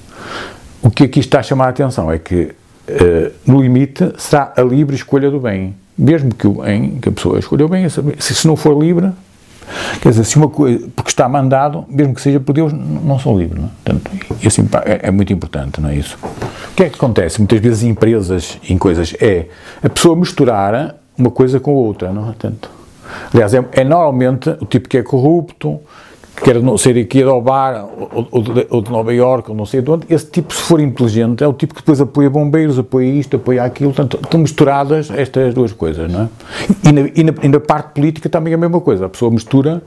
o 0.81 0.89
que 0.89 1.03
aqui 1.03 1.19
está 1.19 1.39
a 1.39 1.43
chamar 1.43 1.67
a 1.67 1.69
atenção 1.69 2.11
é 2.11 2.17
que 2.17 2.43
uh, 2.43 3.31
no 3.45 3.61
limite, 3.61 4.13
será 4.17 4.53
a 4.55 4.61
livre 4.61 4.95
escolha 4.95 5.31
do 5.31 5.39
bem. 5.39 5.75
Mesmo 5.97 6.33
que 6.33 6.47
o 6.47 6.63
bem, 6.63 6.97
que 6.99 7.09
a 7.09 7.11
pessoa 7.11 7.39
escolheu 7.39 7.69
bem, 7.69 7.87
se, 7.87 8.01
se 8.19 8.47
não 8.47 8.55
for 8.55 8.77
livre, 8.77 9.11
quer 10.01 10.09
dizer, 10.09 10.23
se 10.23 10.37
uma 10.37 10.49
coisa, 10.49 10.87
porque 10.95 11.09
está 11.09 11.27
mandado, 11.27 11.85
mesmo 11.89 12.13
que 12.13 12.21
seja 12.21 12.39
por 12.39 12.53
Deus, 12.53 12.73
não 12.73 13.17
sou 13.19 13.37
livre. 13.37 13.59
Não 13.59 13.67
é? 13.67 13.71
Portanto, 13.83 14.11
é, 14.85 15.07
é, 15.07 15.11
muito 15.11 15.31
importante, 15.33 15.81
não 15.81 15.89
é 15.89 15.95
isso? 15.95 16.17
O 16.23 16.75
que 16.75 16.83
é 16.83 16.89
que 16.89 16.95
acontece 16.95 17.39
muitas 17.39 17.59
vezes 17.59 17.83
em 17.83 17.89
empresas, 17.89 18.57
em 18.69 18.77
coisas, 18.77 19.15
é 19.19 19.47
a 19.83 19.89
pessoa 19.89 20.15
misturar 20.15 20.95
uma 21.17 21.31
coisa 21.31 21.59
com 21.59 21.73
outra, 21.73 22.11
não 22.11 22.23
é? 22.23 22.25
Portanto, 22.27 22.69
aliás, 23.33 23.53
é, 23.53 23.63
é 23.73 23.83
normalmente 23.83 24.49
o 24.61 24.65
tipo 24.65 24.89
que 24.89 24.97
é 24.97 25.03
corrupto, 25.03 25.79
quer 26.43 26.61
não 26.61 26.77
ser 26.77 26.97
aqui 26.97 27.23
a 27.23 27.27
roubar, 27.27 27.85
ou, 28.13 28.27
ou, 28.29 28.41
de, 28.41 28.67
ou 28.69 28.81
de 28.81 28.91
Nova 28.91 29.13
Iorque, 29.13 29.49
ou 29.49 29.55
não 29.55 29.65
sei 29.65 29.81
de 29.81 29.89
onde, 29.89 30.05
esse 30.09 30.25
tipo, 30.25 30.53
se 30.53 30.61
for 30.63 30.79
inteligente, 30.79 31.43
é 31.43 31.47
o 31.47 31.53
tipo 31.53 31.73
que 31.73 31.81
depois 31.81 32.01
apoia 32.01 32.29
bombeiros, 32.29 32.77
apoia 32.77 33.05
isto, 33.05 33.37
apoia 33.37 33.63
aquilo, 33.63 33.93
portanto, 33.93 34.19
estão 34.21 34.39
misturadas 34.39 35.09
estas 35.09 35.53
duas 35.53 35.71
coisas, 35.71 36.11
não 36.11 36.23
é? 36.23 36.29
E 36.83 36.91
na, 36.91 37.01
e 37.15 37.23
na, 37.23 37.33
e 37.43 37.47
na 37.47 37.59
parte 37.59 37.93
política 37.93 38.27
também 38.27 38.51
é 38.51 38.55
a 38.55 38.59
mesma 38.59 38.81
coisa, 38.81 39.05
a 39.05 39.09
pessoa 39.09 39.31
mistura, 39.31 39.81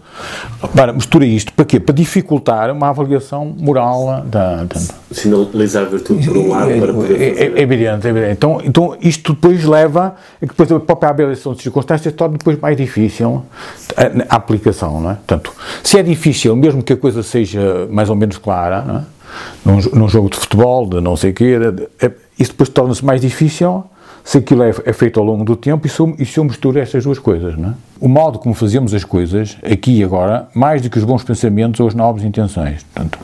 para, 0.75 0.93
mistura 0.93 1.27
isto, 1.27 1.53
para 1.53 1.65
quê? 1.65 1.79
Para 1.79 1.95
dificultar 1.95 2.71
uma 2.71 2.89
avaliação 2.89 3.55
moral 3.59 4.25
da... 4.27 4.65
da 4.65 4.81
Sinalizar 5.11 5.87
virtude 5.87 6.27
por 6.27 6.37
um 6.37 6.49
lado 6.49 6.71
para 6.79 6.93
poder 6.93 7.21
é, 7.21 7.45
é, 7.45 7.45
é, 7.45 7.61
evidente, 7.61 8.07
é 8.07 8.11
evidente. 8.11 8.33
Então, 8.33 8.61
então, 8.65 8.97
isto 9.01 9.35
depois 9.35 9.65
leva 9.65 10.17
a 10.37 10.41
que 10.41 10.47
depois 10.49 10.71
a 10.73 10.81
própria 10.81 11.11
avaliação 11.11 11.55
de 11.55 11.63
circunstâncias 11.63 12.13
torna 12.15 12.37
depois 12.39 12.59
mais 12.59 12.77
difícil 12.77 13.43
a, 13.97 14.35
a 14.35 14.37
aplicação, 14.37 15.01
não 15.01 15.11
é? 15.11 15.15
Portanto, 15.15 15.53
se 15.83 15.99
é 15.99 16.03
difícil 16.03 16.46
difícil, 16.47 16.57
mesmo 16.57 16.83
que 16.83 16.93
a 16.93 16.97
coisa 16.97 17.23
seja 17.23 17.89
mais 17.91 18.09
ou 18.09 18.17
menos 18.17 18.39
clara, 18.39 19.05
é? 19.65 19.69
num, 19.69 19.81
num, 20.01 20.09
jogo 20.09 20.31
de 20.31 20.37
futebol, 20.37 20.89
de 20.89 21.01
não 21.01 21.17
sei 21.17 21.31
o 21.31 21.35
quê, 21.35 21.59
é, 22.01 22.13
isso 22.39 22.53
depois 22.53 22.69
torna-se 22.69 23.05
mais 23.05 23.21
difícil 23.21 23.85
se 24.23 24.39
aquilo 24.39 24.65
é, 24.65 24.71
é, 24.85 24.93
feito 24.93 25.21
ao 25.21 25.27
longo 25.27 25.45
do 25.45 25.55
tempo 25.55 25.87
e 25.87 25.91
se, 25.91 26.01
eu, 26.01 26.15
e 26.19 26.25
se 26.25 26.39
eu 26.39 26.45
misturo 26.45 26.79
estas 26.81 27.05
duas 27.05 27.19
coisas. 27.19 27.57
Não 27.57 27.71
é? 27.71 27.75
O 28.01 28.09
modo 28.09 28.41
como 28.41 28.55
fazemos 28.55 28.93
as 28.93 29.05
coisas, 29.05 29.57
aqui 29.63 30.01
e 30.01 30.05
agora, 30.05 30.49
mais 30.53 30.83
do 30.83 30.91
que 30.91 30.99
os 30.99 31.05
bons 31.05 31.23
pensamentos 31.23 31.79
ou 31.79 31.87
as 31.87 31.95
nobres 31.95 32.25
intenções. 32.25 32.83
Portanto, 32.83 33.19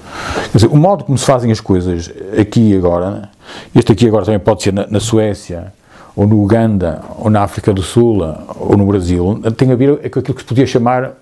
dizer, 0.55 0.69
o 0.69 0.77
modo 0.77 1.05
como 1.05 1.19
se 1.19 1.25
fazem 1.25 1.51
as 1.51 1.61
coisas 1.61 2.11
aqui 2.39 2.71
e 2.71 2.77
agora, 2.77 3.29
este 3.75 3.93
aqui 3.93 4.07
agora 4.07 4.25
também 4.25 4.39
pode 4.39 4.63
ser 4.63 4.73
na, 4.73 4.87
na 4.87 5.01
Suécia, 5.01 5.73
ou 6.15 6.27
no 6.27 6.41
Uganda, 6.43 7.03
ou 7.19 7.31
na 7.31 7.43
África 7.43 7.73
do 7.73 7.83
Sul, 7.83 8.23
ou 8.61 8.77
no 8.77 8.87
Brasil, 8.87 9.41
tem 9.57 9.73
a 9.73 9.75
ver 9.75 10.11
com 10.11 10.21
aquilo 10.21 10.35
que 10.35 10.43
se 10.43 10.47
podia 10.47 10.67
chamar 10.67 11.15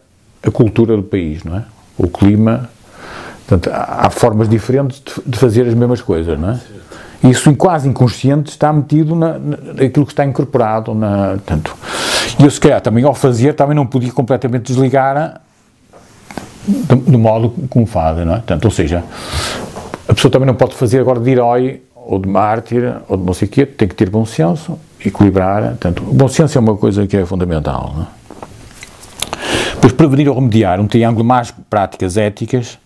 a 0.42 0.50
cultura 0.50 0.96
do 0.96 1.02
país, 1.02 1.44
não 1.44 1.56
é? 1.56 1.64
O 2.00 2.08
clima. 2.08 2.68
Portanto, 3.46 3.70
há, 3.74 4.08
formas 4.10 4.48
diferentes 4.48 5.02
de, 5.26 5.36
fazer 5.38 5.66
as 5.66 5.74
mesmas 5.74 6.00
coisas, 6.00 6.38
não 6.38 6.50
é? 6.50 6.60
Isso 7.22 7.54
quase 7.56 7.88
inconsciente 7.88 8.50
está 8.50 8.72
metido 8.72 9.14
na, 9.14 9.38
naquilo 9.38 10.06
que 10.06 10.12
está 10.12 10.24
incorporado. 10.24 10.94
Na, 10.94 11.36
tanto. 11.44 11.76
E 12.38 12.44
eu, 12.44 12.50
se 12.50 12.60
calhar, 12.60 12.80
também 12.80 13.04
ao 13.04 13.14
fazer, 13.14 13.54
também 13.54 13.74
não 13.74 13.86
podia 13.86 14.12
completamente 14.12 14.72
desligar 14.72 15.40
do, 16.66 16.96
do 16.96 17.18
modo 17.18 17.52
como 17.68 17.86
fazem, 17.86 18.24
não 18.24 18.34
é? 18.34 18.36
Portanto, 18.36 18.64
ou 18.64 18.70
seja, 18.70 19.04
a 20.08 20.14
pessoa 20.14 20.30
também 20.30 20.46
não 20.46 20.54
pode 20.54 20.74
fazer 20.74 21.00
agora 21.00 21.20
de 21.20 21.30
herói 21.30 21.82
ou 21.94 22.18
de 22.18 22.28
mártir 22.28 22.94
ou 23.08 23.16
de 23.16 23.24
não 23.24 23.34
sei 23.34 23.48
o 23.48 23.50
quê, 23.50 23.66
tem 23.66 23.88
que 23.88 23.94
ter 23.94 24.08
bom 24.08 24.24
senso, 24.24 24.78
equilibrar. 25.04 25.62
Portanto, 25.70 26.02
o 26.08 26.14
bom 26.14 26.28
senso 26.28 26.56
é 26.56 26.60
uma 26.60 26.76
coisa 26.76 27.06
que 27.06 27.16
é 27.16 27.26
fundamental, 27.26 27.92
não 27.96 28.02
é? 28.04 28.19
Depois, 29.80 29.94
prevenir 29.94 30.28
ou 30.28 30.34
remediar 30.34 30.78
um 30.78 30.86
triângulo 30.86 31.24
mais 31.24 31.54
práticas 31.70 32.18
éticas. 32.18 32.78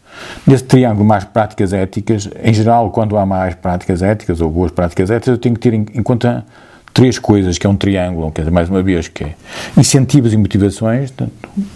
Nesse 0.46 0.62
triângulo 0.62 1.04
mais 1.04 1.24
práticas 1.24 1.72
éticas, 1.72 2.30
em 2.40 2.54
geral, 2.54 2.92
quando 2.92 3.16
há 3.16 3.26
mais 3.26 3.56
práticas 3.56 4.00
éticas 4.00 4.40
ou 4.40 4.48
boas 4.48 4.70
práticas 4.70 5.10
éticas, 5.10 5.32
eu 5.32 5.38
tenho 5.38 5.56
que 5.56 5.60
ter 5.60 5.74
em, 5.74 5.84
conta 6.04 6.46
três 6.92 7.18
coisas, 7.18 7.58
que 7.58 7.66
é 7.66 7.70
um 7.70 7.74
triângulo, 7.74 8.30
quer 8.30 8.42
dizer, 8.42 8.52
mais 8.52 8.68
uma 8.68 8.80
vez, 8.80 9.08
que 9.08 9.24
é 9.24 9.34
incentivos 9.76 10.32
e 10.32 10.36
motivações, 10.36 11.12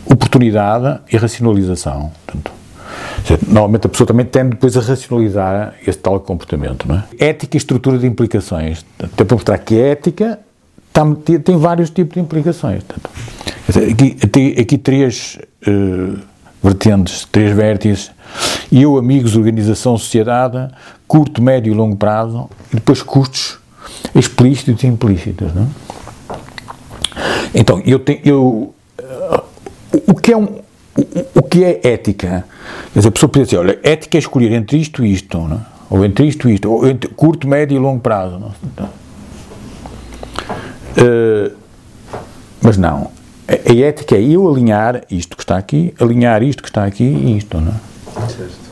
oportunidade 0.07 1.01
e 1.13 1.17
racionalização. 1.17 2.13
Normalmente 3.49 3.89
a 3.89 3.91
pessoa 3.91 4.07
também 4.07 4.25
tende 4.25 4.51
depois 4.51 4.77
a 4.77 4.81
racionalizar 4.81 5.75
este 5.85 6.01
tal 6.01 6.21
comportamento, 6.21 6.87
não 6.87 6.95
é? 6.95 7.05
Ética 7.19 7.57
e 7.57 7.59
estrutura 7.59 7.99
de 7.99 8.07
implicações. 8.07 8.87
Até 9.03 9.25
para 9.25 9.35
mostrar 9.35 9.59
que 9.59 9.75
a 9.75 9.87
ética 9.89 10.39
tem, 10.93 11.41
tem 11.41 11.57
vários 11.57 11.91
tipos 11.91 12.15
de 12.15 12.21
implicações. 12.21 12.85
Aqui, 13.69 14.57
aqui, 14.59 14.79
três 14.79 15.39
uh, 15.67 16.19
vertentes, 16.63 17.27
três 17.31 17.55
vértices. 17.55 18.11
Eu, 18.73 18.97
amigos, 18.97 19.37
organização, 19.37 19.99
sociedade, 19.99 20.73
curto, 21.07 21.43
médio 21.43 21.73
e 21.73 21.77
longo 21.77 21.97
prazo, 21.97 22.49
e 22.73 22.77
depois 22.77 23.03
custos 23.03 23.59
explícitos 24.15 24.83
e 24.83 24.87
implícitos. 24.87 25.53
Não? 25.55 25.65
É? 25.65 25.67
Então, 27.55 27.83
eu 27.85 27.99
tenho. 27.99 28.21
Eu, 28.25 28.75
uh, 29.01 29.43
o 30.07 30.15
que 30.15 30.33
é 30.33 30.37
um. 30.37 30.61
O, 31.35 31.43
que 31.43 31.63
é 31.63 31.81
ética? 31.85 32.45
Quer 32.93 32.99
dizer, 32.99 33.09
a 33.09 33.13
pessoa 33.13 33.31
pode 33.31 33.45
dizer, 33.45 33.59
olha, 33.59 33.79
ética 33.85 34.17
é 34.17 34.21
escolher 34.21 34.51
entre 34.53 34.79
isto 34.79 35.05
e 35.05 35.13
isto, 35.13 35.39
não? 35.39 35.57
É? 35.57 35.79
ou 35.91 36.05
entre 36.05 36.27
isto 36.27 36.49
e 36.49 36.55
isto, 36.55 36.71
ou 36.71 36.87
entre 36.87 37.09
curto, 37.11 37.49
médio 37.49 37.77
e 37.77 37.79
longo 37.79 38.01
prazo. 38.01 38.39
Não? 38.39 38.49
Uh, 40.97 41.57
mas 42.61 42.77
não. 42.77 43.11
A, 43.49 43.73
ética 43.73 44.17
é 44.17 44.23
eu 44.23 44.49
alinhar 44.49 45.03
isto 45.11 45.37
que 45.37 45.43
está 45.43 45.57
aqui, 45.57 45.95
alinhar 45.99 46.43
isto 46.43 46.63
que 46.63 46.69
está 46.69 46.85
aqui 46.85 47.05
e 47.05 47.39
isto, 47.39 47.59
não 47.59 47.73
é? 47.73 48.29
Certo. 48.29 48.69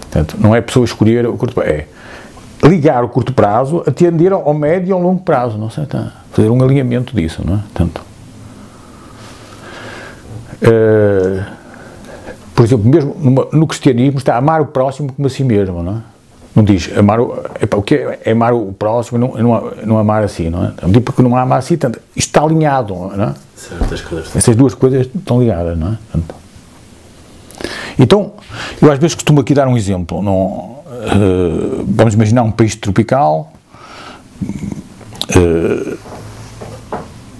Portanto, 0.00 0.36
não 0.40 0.54
é 0.54 0.58
a 0.58 0.62
pessoa 0.62 0.84
escolher 0.84 1.26
o 1.26 1.36
curto 1.36 1.54
prazo, 1.54 1.70
é 1.70 1.86
ligar 2.64 3.04
o 3.04 3.08
curto 3.08 3.32
prazo, 3.32 3.84
atender 3.86 4.32
ao 4.32 4.52
médio 4.52 4.88
e 4.88 4.92
ao 4.92 5.00
longo 5.00 5.20
prazo, 5.20 5.56
não 5.56 5.70
sei, 5.70 5.86
tá? 5.86 6.12
fazer 6.36 6.50
um 6.50 6.62
alinhamento 6.62 7.16
disso, 7.16 7.42
não 7.44 7.54
é? 7.54 7.60
Tanto. 7.72 8.02
Uh, 10.62 11.44
por 12.54 12.64
exemplo, 12.64 12.88
mesmo 12.88 13.16
no, 13.18 13.48
no 13.52 13.66
cristianismo 13.66 14.18
está 14.18 14.36
amar 14.36 14.60
o 14.60 14.66
próximo 14.66 15.12
como 15.12 15.26
a 15.26 15.30
si 15.30 15.42
mesmo, 15.42 15.82
não 15.82 15.92
é? 15.92 15.96
Não 16.54 16.64
diz 16.64 16.90
amar 16.96 17.20
o, 17.20 17.38
epa, 17.60 17.76
o 17.76 17.82
que 17.82 17.94
é, 17.94 18.20
é 18.24 18.32
amar 18.32 18.52
o 18.52 18.72
próximo 18.72 19.18
não, 19.18 19.34
não, 19.42 19.72
não 19.84 19.98
amar 19.98 20.22
assim, 20.24 20.50
não 20.50 20.64
é? 20.64 20.72
Porque 21.00 21.22
não 21.22 21.36
ama 21.36 21.56
assim, 21.56 21.76
tanto, 21.76 21.98
isto 22.14 22.28
está 22.28 22.42
alinhado, 22.42 22.94
não 22.94 23.24
é? 23.24 23.34
Certas 23.56 24.02
coisas. 24.02 24.36
Essas 24.36 24.54
duas 24.54 24.74
coisas 24.74 25.06
estão 25.06 25.40
ligadas, 25.40 25.78
não 25.78 25.92
é? 25.92 25.98
Então, 27.98 28.34
eu 28.80 28.92
às 28.92 28.98
vezes 28.98 29.14
costumo 29.14 29.40
aqui 29.40 29.54
dar 29.54 29.66
um 29.66 29.76
exemplo. 29.76 30.22
Não, 30.22 30.36
uh, 30.36 31.84
vamos 31.88 32.12
imaginar 32.14 32.42
um 32.42 32.52
país 32.52 32.76
tropical. 32.76 33.52
Uh, 35.34 35.96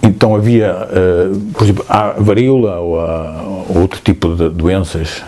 então 0.03 0.35
havia, 0.35 0.73
uh, 0.73 1.39
por 1.53 1.65
exemplo, 1.65 1.85
a 1.89 2.13
varíola 2.13 2.79
ou, 2.79 3.01
a, 3.01 3.43
ou 3.69 3.83
outro 3.83 4.01
tipo 4.01 4.35
de 4.35 4.49
doenças. 4.49 5.23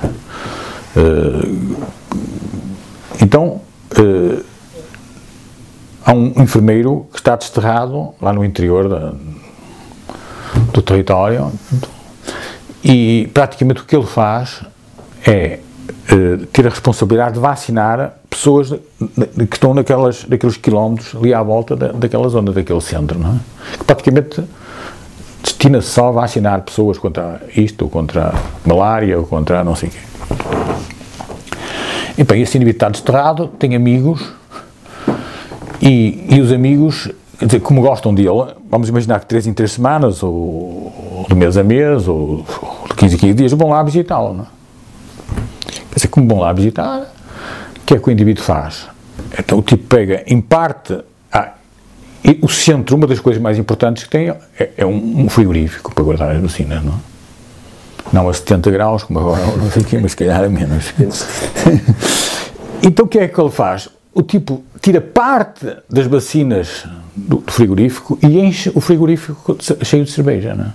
então, 3.20 3.60
há 6.04 6.12
um 6.12 6.42
enfermeiro 6.42 7.06
que 7.12 7.18
está 7.18 7.36
desterrado 7.36 8.14
lá 8.20 8.32
no 8.32 8.44
interior 8.44 8.88
da, 8.88 9.12
do 10.72 10.82
território 10.82 11.52
e 12.84 13.28
praticamente 13.34 13.82
o 13.82 13.84
que 13.84 13.96
ele 13.96 14.06
faz 14.06 14.62
é 15.26 15.58
uh, 16.12 16.46
ter 16.46 16.66
a 16.66 16.70
responsabilidade 16.70 17.34
de 17.34 17.40
vacinar 17.40 18.14
pessoas 18.30 18.70
que 18.70 19.54
estão 19.54 19.74
naquelas, 19.74 20.26
naqueles 20.26 20.56
quilómetros 20.56 21.14
ali 21.14 21.34
à 21.34 21.42
volta 21.42 21.74
da, 21.74 21.88
daquela 21.88 22.28
zona, 22.28 22.52
daquele 22.52 22.80
centro, 22.80 23.18
não 23.18 23.34
é? 23.34 23.76
Que 23.78 23.84
praticamente 23.84 24.44
destina-se 25.42 25.88
só 25.88 26.08
a 26.08 26.12
vacinar 26.12 26.62
pessoas 26.62 26.98
contra 26.98 27.42
isto, 27.56 27.82
ou 27.82 27.90
contra 27.90 28.32
malária, 28.64 29.18
ou 29.18 29.24
contra 29.24 29.64
não 29.64 29.74
sei 29.74 29.88
o 29.88 29.92
quê. 29.92 29.98
E 32.16 32.24
bem, 32.24 32.42
esse 32.42 32.56
indivíduo 32.56 32.76
está 32.76 32.88
desterrado, 32.88 33.48
tem 33.48 33.74
amigos, 33.74 34.32
e, 35.80 36.26
e 36.28 36.40
os 36.40 36.52
amigos, 36.52 37.08
quer 37.38 37.46
dizer, 37.46 37.60
como 37.60 37.80
gostam 37.80 38.12
dele, 38.12 38.54
vamos 38.68 38.88
imaginar 38.88 39.20
que 39.20 39.26
três 39.26 39.46
em 39.46 39.52
três 39.52 39.72
semanas, 39.72 40.22
ou, 40.22 41.26
de 41.28 41.34
mês 41.34 41.56
a 41.56 41.62
mês, 41.62 42.08
ou, 42.08 42.44
de 42.88 42.94
15 42.96 43.14
em 43.14 43.18
15 43.18 43.34
dias, 43.34 43.52
vão 43.52 43.70
lá 43.70 43.82
visitá-lo, 43.82 44.34
não 44.34 44.44
é? 44.44 44.46
Quer 45.90 45.94
dizer, 45.94 46.08
como 46.08 46.28
vão 46.28 46.40
lá 46.40 46.52
visitar, 46.52 47.02
o 47.76 47.80
que 47.86 47.94
é 47.94 47.98
que 47.98 48.08
o 48.08 48.10
indivíduo 48.10 48.42
faz? 48.42 48.88
Então 49.38 49.58
o 49.58 49.62
tipo 49.62 49.84
pega, 49.84 50.22
em 50.26 50.40
parte, 50.40 50.98
ah, 51.32 51.52
o 52.42 52.48
centro, 52.48 52.96
uma 52.96 53.06
das 53.06 53.20
coisas 53.20 53.40
mais 53.40 53.58
importantes 53.58 54.04
que 54.04 54.10
tem 54.10 54.30
é, 54.30 54.70
é 54.76 54.86
um, 54.86 55.24
um, 55.24 55.28
frigorífico 55.28 55.94
para 55.94 56.04
guardar 56.04 56.30
as 56.32 56.40
vacinas, 56.40 56.82
não 56.82 56.92
é? 56.92 56.96
não 58.12 58.28
a 58.28 58.32
70 58.32 58.70
graus, 58.70 59.02
como 59.04 59.20
agora, 59.20 59.44
não 59.56 59.70
sei 59.70 59.82
o 59.82 59.84
quê, 59.84 59.98
mas 60.00 60.12
se 60.12 60.16
calhar 60.16 60.42
a 60.42 60.48
menos. 60.48 60.92
então 62.82 63.04
o 63.04 63.08
que 63.08 63.18
é 63.18 63.28
que 63.28 63.40
ele 63.40 63.50
faz? 63.50 63.88
O 64.14 64.22
tipo 64.22 64.64
tira 64.80 65.00
parte 65.00 65.66
das 65.88 66.06
vacinas 66.06 66.86
do, 67.26 67.42
frigorífico 67.46 68.18
e 68.22 68.38
enche 68.38 68.70
o 68.74 68.80
frigorífico 68.80 69.56
cheio 69.82 70.04
de 70.04 70.10
cerveja, 70.10 70.54
não 70.54 70.64
é? 70.66 70.72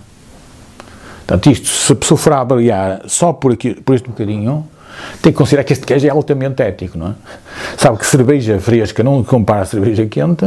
Portanto, 1.25 1.50
isto, 1.50 1.67
se 1.67 1.93
a 1.93 1.95
pessoa 1.95 2.17
for 2.17 2.33
a 2.33 2.41
avaliar 2.41 3.03
só 3.07 3.31
por, 3.31 3.53
aqui, 3.53 3.75
por 3.75 3.95
este 3.95 4.09
bocadinho, 4.09 4.67
tem 5.21 5.31
que 5.31 5.38
considerar 5.38 5.63
que 5.63 5.73
este 5.73 5.85
gajo 5.85 6.05
é 6.05 6.09
altamente 6.09 6.62
ético, 6.62 6.97
não 6.97 7.07
é? 7.07 7.13
Sabe 7.77 7.97
que 7.97 8.05
cerveja 8.05 8.59
fresca 8.59 9.03
não 9.03 9.23
compara 9.23 9.62
a 9.62 9.65
cerveja 9.65 10.05
quente 10.05 10.45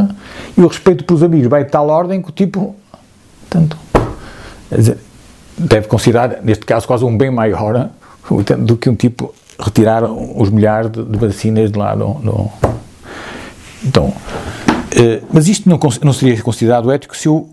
e 0.56 0.60
o 0.60 0.66
respeito 0.66 1.04
pelos 1.04 1.22
amigos 1.22 1.48
vai 1.48 1.64
de 1.64 1.70
tal 1.70 1.88
ordem 1.88 2.20
que 2.20 2.28
o 2.28 2.32
tipo, 2.32 2.76
tanto, 3.48 3.76
deve 5.56 5.88
considerar, 5.88 6.40
neste 6.42 6.66
caso, 6.66 6.86
quase 6.86 7.04
um 7.04 7.16
bem 7.16 7.30
maior 7.30 7.88
do 8.58 8.76
que 8.76 8.90
um 8.90 8.94
tipo 8.94 9.34
retirar 9.58 10.04
os 10.04 10.50
milhares 10.50 10.90
de, 10.90 11.02
de 11.02 11.18
vacinas 11.18 11.72
de 11.72 11.78
lá 11.78 11.96
no, 11.96 12.20
no 12.20 12.52
então, 13.84 14.12
mas 15.32 15.48
isto 15.48 15.68
não, 15.68 15.78
não 16.02 16.12
seria 16.12 16.40
considerado 16.42 16.90
ético 16.90 17.16
se 17.16 17.28
eu 17.28 17.48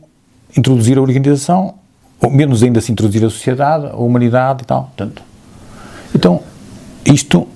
introduzir 0.57 0.97
a 0.97 1.01
organização, 1.01 1.75
ou 2.21 2.31
menos 2.31 2.63
ainda 2.63 2.79
se 2.79 2.91
introduzir 2.91 3.25
a 3.25 3.29
sociedade, 3.29 3.87
a 3.87 3.95
humanidade 3.95 4.63
e 4.63 4.65
tal. 4.65 4.83
Portanto, 4.83 5.21
então, 6.15 6.41
isto, 7.05 7.47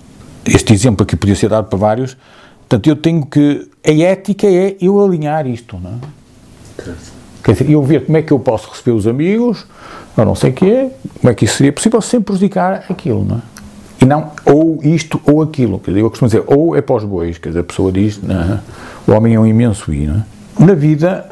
este 0.46 0.74
exemplo 0.74 1.04
aqui 1.04 1.16
podia 1.16 1.36
ser 1.36 1.50
dado 1.50 1.68
para 1.68 1.80
vários, 1.80 2.18
portanto, 2.68 2.88
eu 2.88 2.96
tenho 2.96 3.26
que, 3.26 3.70
a 3.86 3.92
ética 3.92 4.48
é 4.48 4.76
eu 4.82 5.04
alinhar 5.04 5.48
isto, 5.48 5.78
não 5.78 5.92
é? 5.92 6.84
Quer 7.44 7.54
dizer, 7.54 7.70
eu 7.70 7.82
ver 7.82 8.06
como 8.06 8.18
é 8.18 8.22
que 8.22 8.34
eu 8.34 8.40
posso 8.40 8.70
receber 8.70 8.92
os 8.92 9.08
amigos, 9.08 9.66
ou 10.18 10.26
não 10.26 10.36
sei 10.36 10.50
o 10.50 10.54
quê, 10.54 10.90
como 11.22 11.32
é 11.32 11.36
que 11.36 11.46
isso 11.46 11.56
seria 11.56 11.72
possível 11.72 12.02
sem 12.02 12.20
prejudicar 12.20 12.84
aquilo, 12.90 13.24
não 13.24 13.38
é? 13.38 13.57
E 14.00 14.06
não 14.06 14.32
ou 14.46 14.80
isto 14.84 15.20
ou 15.26 15.42
aquilo. 15.42 15.80
Quer 15.80 15.92
dizer, 15.92 16.02
eu 16.02 16.10
costumo 16.10 16.30
dizer, 16.30 16.44
ou 16.46 16.76
é 16.76 16.82
para 16.82 16.96
os 16.96 17.04
bois, 17.04 17.38
quer 17.38 17.50
dizer, 17.50 17.62
a 17.62 17.64
pessoa 17.64 17.92
diz, 17.92 18.22
não, 18.22 18.60
o 19.08 19.12
homem 19.12 19.36
é 19.36 19.40
um 19.40 19.46
imenso 19.46 19.92
i, 19.92 20.06
é? 20.06 20.64
Na 20.64 20.74
vida, 20.74 21.30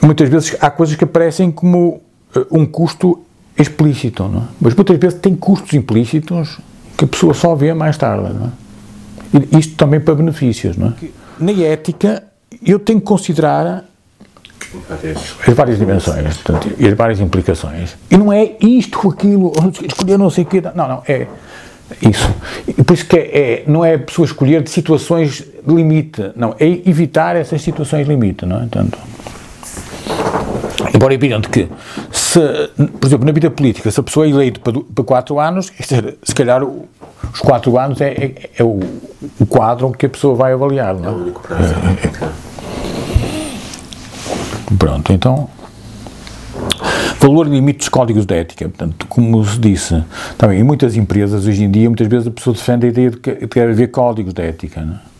muitas 0.00 0.28
vezes 0.28 0.56
há 0.60 0.70
coisas 0.70 0.96
que 0.96 1.04
aparecem 1.04 1.50
como 1.50 2.00
uh, 2.36 2.46
um 2.50 2.66
custo 2.66 3.22
explícito, 3.58 4.24
é? 4.24 4.42
Mas 4.60 4.74
muitas 4.74 4.96
vezes 4.98 5.18
tem 5.20 5.34
custos 5.34 5.72
implícitos 5.72 6.58
que 6.96 7.04
a 7.04 7.08
pessoa 7.08 7.34
só 7.34 7.54
vê 7.54 7.72
mais 7.72 7.96
tarde, 7.96 8.28
é? 8.28 9.58
Isto 9.58 9.76
também 9.76 9.98
para 9.98 10.14
benefícios, 10.14 10.76
é? 10.78 10.92
Na 11.38 11.52
ética, 11.52 12.24
eu 12.64 12.78
tenho 12.78 13.00
que 13.00 13.06
considerar 13.06 13.84
as 15.46 15.54
várias 15.54 15.78
dimensões 15.78 16.36
portanto, 16.38 16.72
e 16.78 16.86
as 16.86 16.94
várias 16.94 17.20
implicações. 17.20 17.96
E 18.10 18.16
não 18.16 18.32
é 18.32 18.56
isto 18.60 19.00
ou 19.02 19.12
aquilo, 19.12 19.52
escolher 19.86 20.18
não 20.18 20.30
sei 20.30 20.44
o 20.44 20.46
quê. 20.46 20.62
Não, 20.74 20.88
não, 20.88 21.02
é 21.06 21.26
isso. 22.00 22.34
E 22.66 22.82
por 22.82 22.94
isso 22.94 23.06
que 23.06 23.16
é, 23.16 23.20
é, 23.20 23.64
não 23.66 23.84
é 23.84 23.94
a 23.94 23.98
pessoa 23.98 24.26
escolher 24.26 24.62
de 24.62 24.70
situações 24.70 25.44
de 25.66 25.74
limite, 25.74 26.32
não, 26.36 26.54
é 26.58 26.66
evitar 26.66 27.36
essas 27.36 27.62
situações 27.62 28.06
de 28.06 28.12
limite, 28.12 28.46
não 28.46 28.62
é? 28.62 28.66
Tanto, 28.70 28.98
embora 30.94 31.12
é 31.12 31.16
evidente 31.16 31.48
que, 31.48 31.68
se, 32.10 32.40
por 33.00 33.06
exemplo, 33.06 33.26
na 33.26 33.32
vida 33.32 33.50
política, 33.50 33.90
se 33.90 34.00
a 34.00 34.02
pessoa 34.02 34.26
é 34.26 34.30
eleita 34.30 34.60
para, 34.60 34.80
para 34.80 35.04
quatro 35.04 35.38
anos, 35.38 35.72
se 36.22 36.34
calhar 36.34 36.62
os 36.64 37.40
quatro 37.40 37.78
anos 37.78 38.00
é, 38.00 38.08
é, 38.08 38.50
é 38.58 38.64
o, 38.64 38.80
o, 39.40 39.46
quadro 39.46 39.90
que 39.92 40.06
a 40.06 40.08
pessoa 40.08 40.34
vai 40.34 40.52
avaliar, 40.52 40.94
não 40.94 41.04
é? 41.04 41.06
É 41.08 41.10
o 41.10 41.16
único 41.16 41.40
prazo. 41.40 41.74
É, 41.74 42.24
é. 42.26 42.30
Pronto, 44.78 45.12
então 45.12 45.48
valor 47.22 47.46
limite 47.46 47.78
dos 47.78 47.88
códigos 47.88 48.26
de 48.26 48.34
ética. 48.34 48.68
Portanto, 48.68 49.06
como 49.08 49.44
se 49.44 49.58
disse, 49.58 50.02
também 50.36 50.60
em 50.60 50.62
muitas 50.62 50.96
empresas 50.96 51.46
hoje 51.46 51.62
em 51.62 51.70
dia, 51.70 51.88
muitas 51.88 52.08
vezes 52.08 52.26
a 52.26 52.30
pessoa 52.30 52.54
defende 52.54 52.86
a 52.86 52.88
ideia 52.88 53.10
de 53.10 53.16
que 53.16 53.32
deve 53.32 53.72
haver 53.72 53.88
códigos 53.88 54.34
de 54.34 54.42
ética. 54.42 54.80
Não 54.80 54.94
é? 54.94 55.12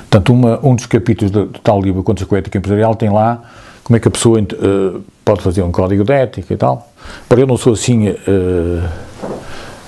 Portanto, 0.00 0.32
uma, 0.32 0.58
um 0.66 0.74
dos 0.74 0.86
capítulos 0.86 1.30
do, 1.30 1.46
do 1.46 1.58
tal 1.60 1.80
livro 1.80 2.02
Contas 2.02 2.26
com 2.26 2.34
a 2.34 2.38
Ética 2.38 2.58
Empresarial 2.58 2.94
tem 2.94 3.10
lá 3.10 3.42
como 3.84 3.96
é 3.96 4.00
que 4.00 4.08
a 4.08 4.10
pessoa 4.10 4.40
uh, 4.40 5.02
pode 5.24 5.42
fazer 5.42 5.62
um 5.62 5.70
código 5.70 6.04
de 6.04 6.12
ética 6.12 6.54
e 6.54 6.56
tal. 6.56 6.90
Para 7.28 7.40
eu 7.40 7.46
não 7.46 7.56
sou 7.56 7.72
assim 7.72 8.08
uh, 8.08 8.14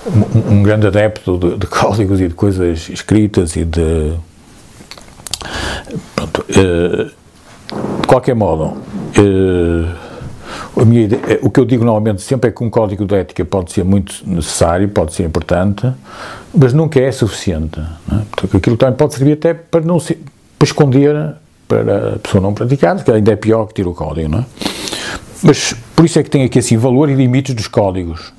um, 0.05 0.53
um, 0.53 0.63
grande 0.63 0.87
adepto 0.87 1.37
de, 1.37 1.57
de, 1.57 1.67
códigos 1.67 2.19
e 2.21 2.27
de 2.27 2.33
coisas 2.33 2.89
escritas 2.89 3.55
e 3.55 3.65
de. 3.65 4.13
Pronto, 6.15 6.45
uh, 6.49 7.11
de 8.01 8.07
qualquer 8.07 8.35
modo, 8.35 8.77
Ideia, 10.75 11.39
o 11.43 11.51
que 11.51 11.59
eu 11.59 11.65
digo 11.65 11.85
normalmente 11.85 12.21
sempre 12.23 12.49
é 12.49 12.51
que 12.51 12.63
um 12.63 12.69
código 12.69 13.05
de 13.05 13.13
ética 13.13 13.45
pode 13.45 13.71
ser 13.71 13.83
muito 13.83 14.15
necessário, 14.25 14.89
pode 14.89 15.13
ser 15.13 15.23
importante, 15.23 15.91
mas 16.53 16.73
nunca 16.73 16.99
é 16.99 17.11
suficiente. 17.11 17.79
Não 18.07 18.19
é? 18.19 18.21
Porque 18.35 18.57
aquilo 18.57 18.75
também 18.75 18.95
pode 18.95 19.13
servir 19.13 19.33
até 19.33 19.53
para, 19.53 19.81
não 19.81 19.99
ser, 19.99 20.19
para 20.57 20.65
esconder, 20.65 21.35
para 21.67 22.15
a 22.15 22.19
pessoa 22.19 22.41
não 22.41 22.53
praticar, 22.53 23.01
que 23.03 23.11
ainda 23.11 23.31
é 23.31 23.35
pior 23.35 23.67
que 23.67 23.75
tira 23.75 23.87
o 23.87 23.93
código. 23.93 24.29
Não 24.29 24.39
é? 24.39 24.45
Mas 25.43 25.75
por 25.95 26.05
isso 26.05 26.17
é 26.17 26.23
que 26.23 26.29
tem 26.29 26.43
aqui 26.43 26.57
assim 26.57 26.75
valor 26.75 27.07
e 27.09 27.13
limites 27.13 27.53
dos 27.53 27.67
códigos. 27.67 28.33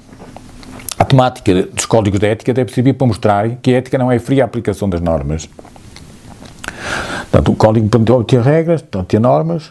A 0.99 1.05
temática 1.05 1.63
dos 1.63 1.87
códigos 1.87 2.19
de 2.19 2.27
ética 2.27 2.53
deve 2.53 2.73
servir 2.73 2.95
para 2.95 3.07
mostrar 3.07 3.49
que 3.63 3.75
a 3.75 3.79
ética 3.79 3.97
não 3.97 4.11
é 4.11 4.19
fria 4.19 4.45
aplicação 4.45 4.89
das 4.89 5.01
normas. 5.01 5.49
Portanto, 7.31 7.53
o 7.53 7.57
código 7.57 8.25
ter 8.25 8.41
regras, 8.41 8.83
ter 9.07 9.21
normas, 9.21 9.71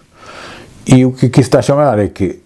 e 0.86 1.06
o 1.06 1.12
que 1.12 1.28
aqui 1.28 1.42
se 1.42 1.48
está 1.48 1.60
a 1.60 1.62
chamar 1.62 1.98
é 1.98 2.08
que 2.08 2.43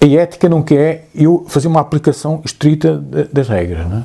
a 0.00 0.06
ética 0.06 0.48
não 0.48 0.62
quer 0.62 1.08
eu 1.14 1.44
fazer 1.48 1.68
uma 1.68 1.80
aplicação 1.80 2.40
estrita 2.44 3.02
das 3.32 3.48
regras, 3.48 3.88
não 3.88 3.98
é? 3.98 4.02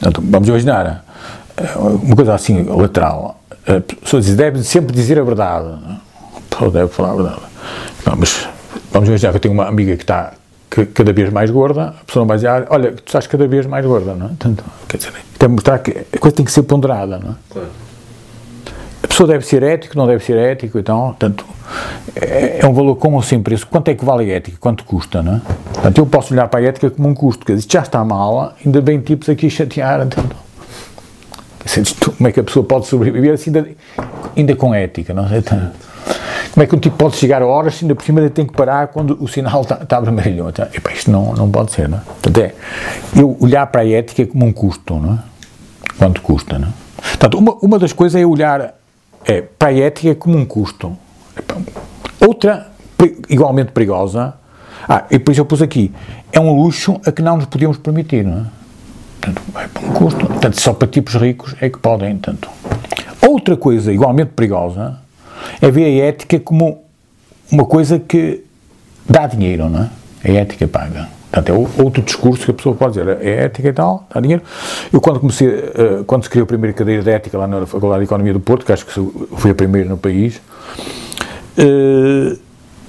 Portanto, 0.00 0.22
vamos 0.24 0.48
imaginar 0.48 1.04
eh, 1.56 1.72
uma 1.76 2.14
coisa 2.14 2.34
assim 2.34 2.62
lateral. 2.64 3.40
A 3.66 3.80
pessoa 3.80 4.22
diz, 4.22 4.34
deve 4.34 4.62
sempre 4.62 4.94
dizer 4.94 5.18
a 5.18 5.22
verdade. 5.22 5.78
Ou 6.60 6.70
deve 6.70 6.88
falar 6.88 7.12
a 7.12 7.14
verdade. 7.14 7.42
Não, 8.06 8.16
mas 8.16 8.48
vamos 8.92 9.08
imaginar 9.08 9.30
que 9.30 9.36
eu 9.36 9.40
tenho 9.40 9.54
uma 9.54 9.66
amiga 9.66 9.96
que 9.96 10.02
está 10.02 10.32
cada 10.94 11.12
vez 11.12 11.30
mais 11.30 11.50
gorda, 11.50 11.88
a 11.88 12.04
pessoa 12.04 12.22
não 12.22 12.28
vai 12.28 12.36
dizer, 12.36 12.48
ah, 12.48 12.66
olha, 12.70 12.92
tu 12.92 13.02
estás 13.06 13.26
cada 13.26 13.48
vez 13.48 13.66
mais 13.66 13.84
gorda, 13.84 14.14
não 14.14 14.26
é? 14.26 14.28
Portanto, 14.28 14.64
quer 14.86 14.98
dizer, 14.98 15.12
tem 15.38 15.48
mostrar 15.48 15.78
que 15.78 16.06
a 16.12 16.18
coisa 16.18 16.36
tem 16.36 16.44
que 16.44 16.52
ser 16.52 16.62
ponderada, 16.62 17.18
não 17.18 17.30
é? 17.30 17.34
Claro. 17.50 17.68
Pessoa 19.18 19.32
deve 19.32 19.44
ser 19.44 19.64
ético, 19.64 19.98
não 19.98 20.06
deve 20.06 20.24
ser 20.24 20.36
ético, 20.36 20.78
então, 20.78 21.12
tanto 21.18 21.44
é, 22.14 22.60
é, 22.62 22.66
um 22.68 22.72
valor 22.72 22.94
com 22.94 23.14
ou 23.14 23.20
sem 23.20 23.42
preço. 23.42 23.66
Quanto 23.66 23.88
é 23.88 23.94
que 23.96 24.04
vale 24.04 24.30
a 24.30 24.36
ética? 24.36 24.56
Quanto 24.60 24.84
custa, 24.84 25.20
não 25.24 25.34
é? 25.34 25.40
Portanto, 25.72 25.98
eu 25.98 26.06
posso 26.06 26.32
olhar 26.32 26.46
para 26.46 26.60
a 26.60 26.62
ética 26.62 26.88
como 26.88 27.08
um 27.08 27.14
custo, 27.14 27.44
quer 27.44 27.56
dizer, 27.56 27.66
já 27.68 27.80
está 27.80 28.04
mal, 28.04 28.54
ainda 28.64 28.80
bem 28.80 29.00
tipos 29.00 29.28
aqui 29.28 29.48
a 29.48 29.50
chatear, 29.50 30.02
então, 30.02 30.22
como 32.16 32.28
é 32.28 32.30
que 32.30 32.38
a 32.38 32.44
pessoa 32.44 32.64
pode 32.64 32.86
sobreviver 32.86 33.34
assim, 33.34 33.50
ainda, 33.50 33.68
ainda 34.36 34.54
com 34.54 34.72
ética, 34.72 35.12
não 35.12 35.26
é? 35.26 35.38
Então, 35.38 35.72
como 36.52 36.62
é 36.62 36.66
que 36.68 36.76
um 36.76 36.78
tipo 36.78 36.96
pode 36.96 37.16
chegar 37.16 37.42
a 37.42 37.46
horas, 37.46 37.80
ainda 37.82 37.96
por 37.96 38.04
cima 38.04 38.20
ele 38.20 38.30
tem 38.30 38.46
que 38.46 38.52
parar 38.52 38.86
quando 38.86 39.20
o 39.20 39.26
sinal 39.26 39.62
está, 39.62 39.80
está 39.82 39.98
vermelho? 39.98 40.48
Então, 40.48 40.64
epa, 40.72 40.92
isto 40.92 41.10
não, 41.10 41.34
não 41.34 41.50
pode 41.50 41.72
ser, 41.72 41.88
não 41.88 41.98
é? 41.98 42.02
Portanto, 42.02 42.38
é 42.38 42.54
eu 43.16 43.36
olhar 43.40 43.66
para 43.66 43.80
a 43.80 43.88
ética 43.88 44.24
como 44.26 44.46
um 44.46 44.52
custo, 44.52 44.94
não 44.94 45.14
é? 45.14 45.18
Quanto 45.98 46.22
custa, 46.22 46.56
não 46.56 46.68
é? 46.68 46.70
Portanto, 47.02 47.36
uma, 47.36 47.56
uma 47.60 47.78
das 47.80 47.92
coisas 47.92 48.20
é 48.20 48.24
olhar 48.24 48.77
é, 49.24 49.42
para 49.42 49.68
a 49.68 49.78
ética 49.78 50.14
como 50.14 50.36
um 50.36 50.44
custo. 50.44 50.96
Outra, 52.20 52.68
igualmente 53.28 53.72
perigosa, 53.72 54.34
ah, 54.88 55.04
e 55.10 55.18
por 55.18 55.32
isso 55.32 55.40
eu 55.40 55.44
pus 55.44 55.62
aqui, 55.62 55.92
é 56.32 56.40
um 56.40 56.52
luxo 56.52 57.00
a 57.04 57.12
que 57.12 57.22
não 57.22 57.36
nos 57.36 57.46
podemos 57.46 57.76
permitir, 57.78 58.24
não 58.24 58.40
é? 58.40 58.44
Portanto, 59.20 59.42
é 59.54 59.86
um 59.86 59.92
custo, 59.92 60.26
portanto, 60.26 60.60
só 60.60 60.72
para 60.72 60.88
tipos 60.88 61.14
ricos 61.14 61.54
é 61.60 61.68
que 61.68 61.78
podem, 61.78 62.16
tanto. 62.18 62.48
Outra 63.26 63.56
coisa 63.56 63.92
igualmente 63.92 64.30
perigosa 64.34 64.98
é 65.60 65.70
ver 65.70 65.84
a 65.84 66.06
ética 66.06 66.40
como 66.40 66.84
uma 67.50 67.64
coisa 67.64 67.98
que 67.98 68.44
dá 69.08 69.26
dinheiro, 69.26 69.68
não 69.68 69.82
é? 69.82 69.90
A 70.24 70.32
ética 70.32 70.66
paga. 70.66 71.17
Portanto, 71.30 71.48
é 71.50 71.82
outro 71.82 72.02
discurso 72.02 72.44
que 72.44 72.50
a 72.50 72.54
pessoa 72.54 72.74
pode 72.74 72.94
dizer, 72.94 73.18
é 73.20 73.44
ética 73.44 73.68
e 73.68 73.72
tal, 73.72 74.06
dá 74.12 74.20
dinheiro. 74.20 74.42
Eu, 74.92 75.00
quando 75.00 75.20
comecei, 75.20 75.48
uh, 75.48 76.04
quando 76.06 76.24
se 76.24 76.30
criou 76.30 76.44
a 76.44 76.46
primeira 76.46 76.74
cadeira 76.74 77.02
de 77.02 77.10
ética 77.10 77.36
lá 77.36 77.46
na 77.46 77.66
Faculdade 77.66 78.00
de 78.00 78.04
Economia 78.06 78.32
do 78.32 78.40
Porto, 78.40 78.64
que 78.64 78.72
acho 78.72 78.86
que 78.86 78.92
foi 78.92 79.50
a 79.50 79.54
primeira 79.54 79.88
no 79.88 79.98
país, 79.98 80.40
uh, 81.58 82.38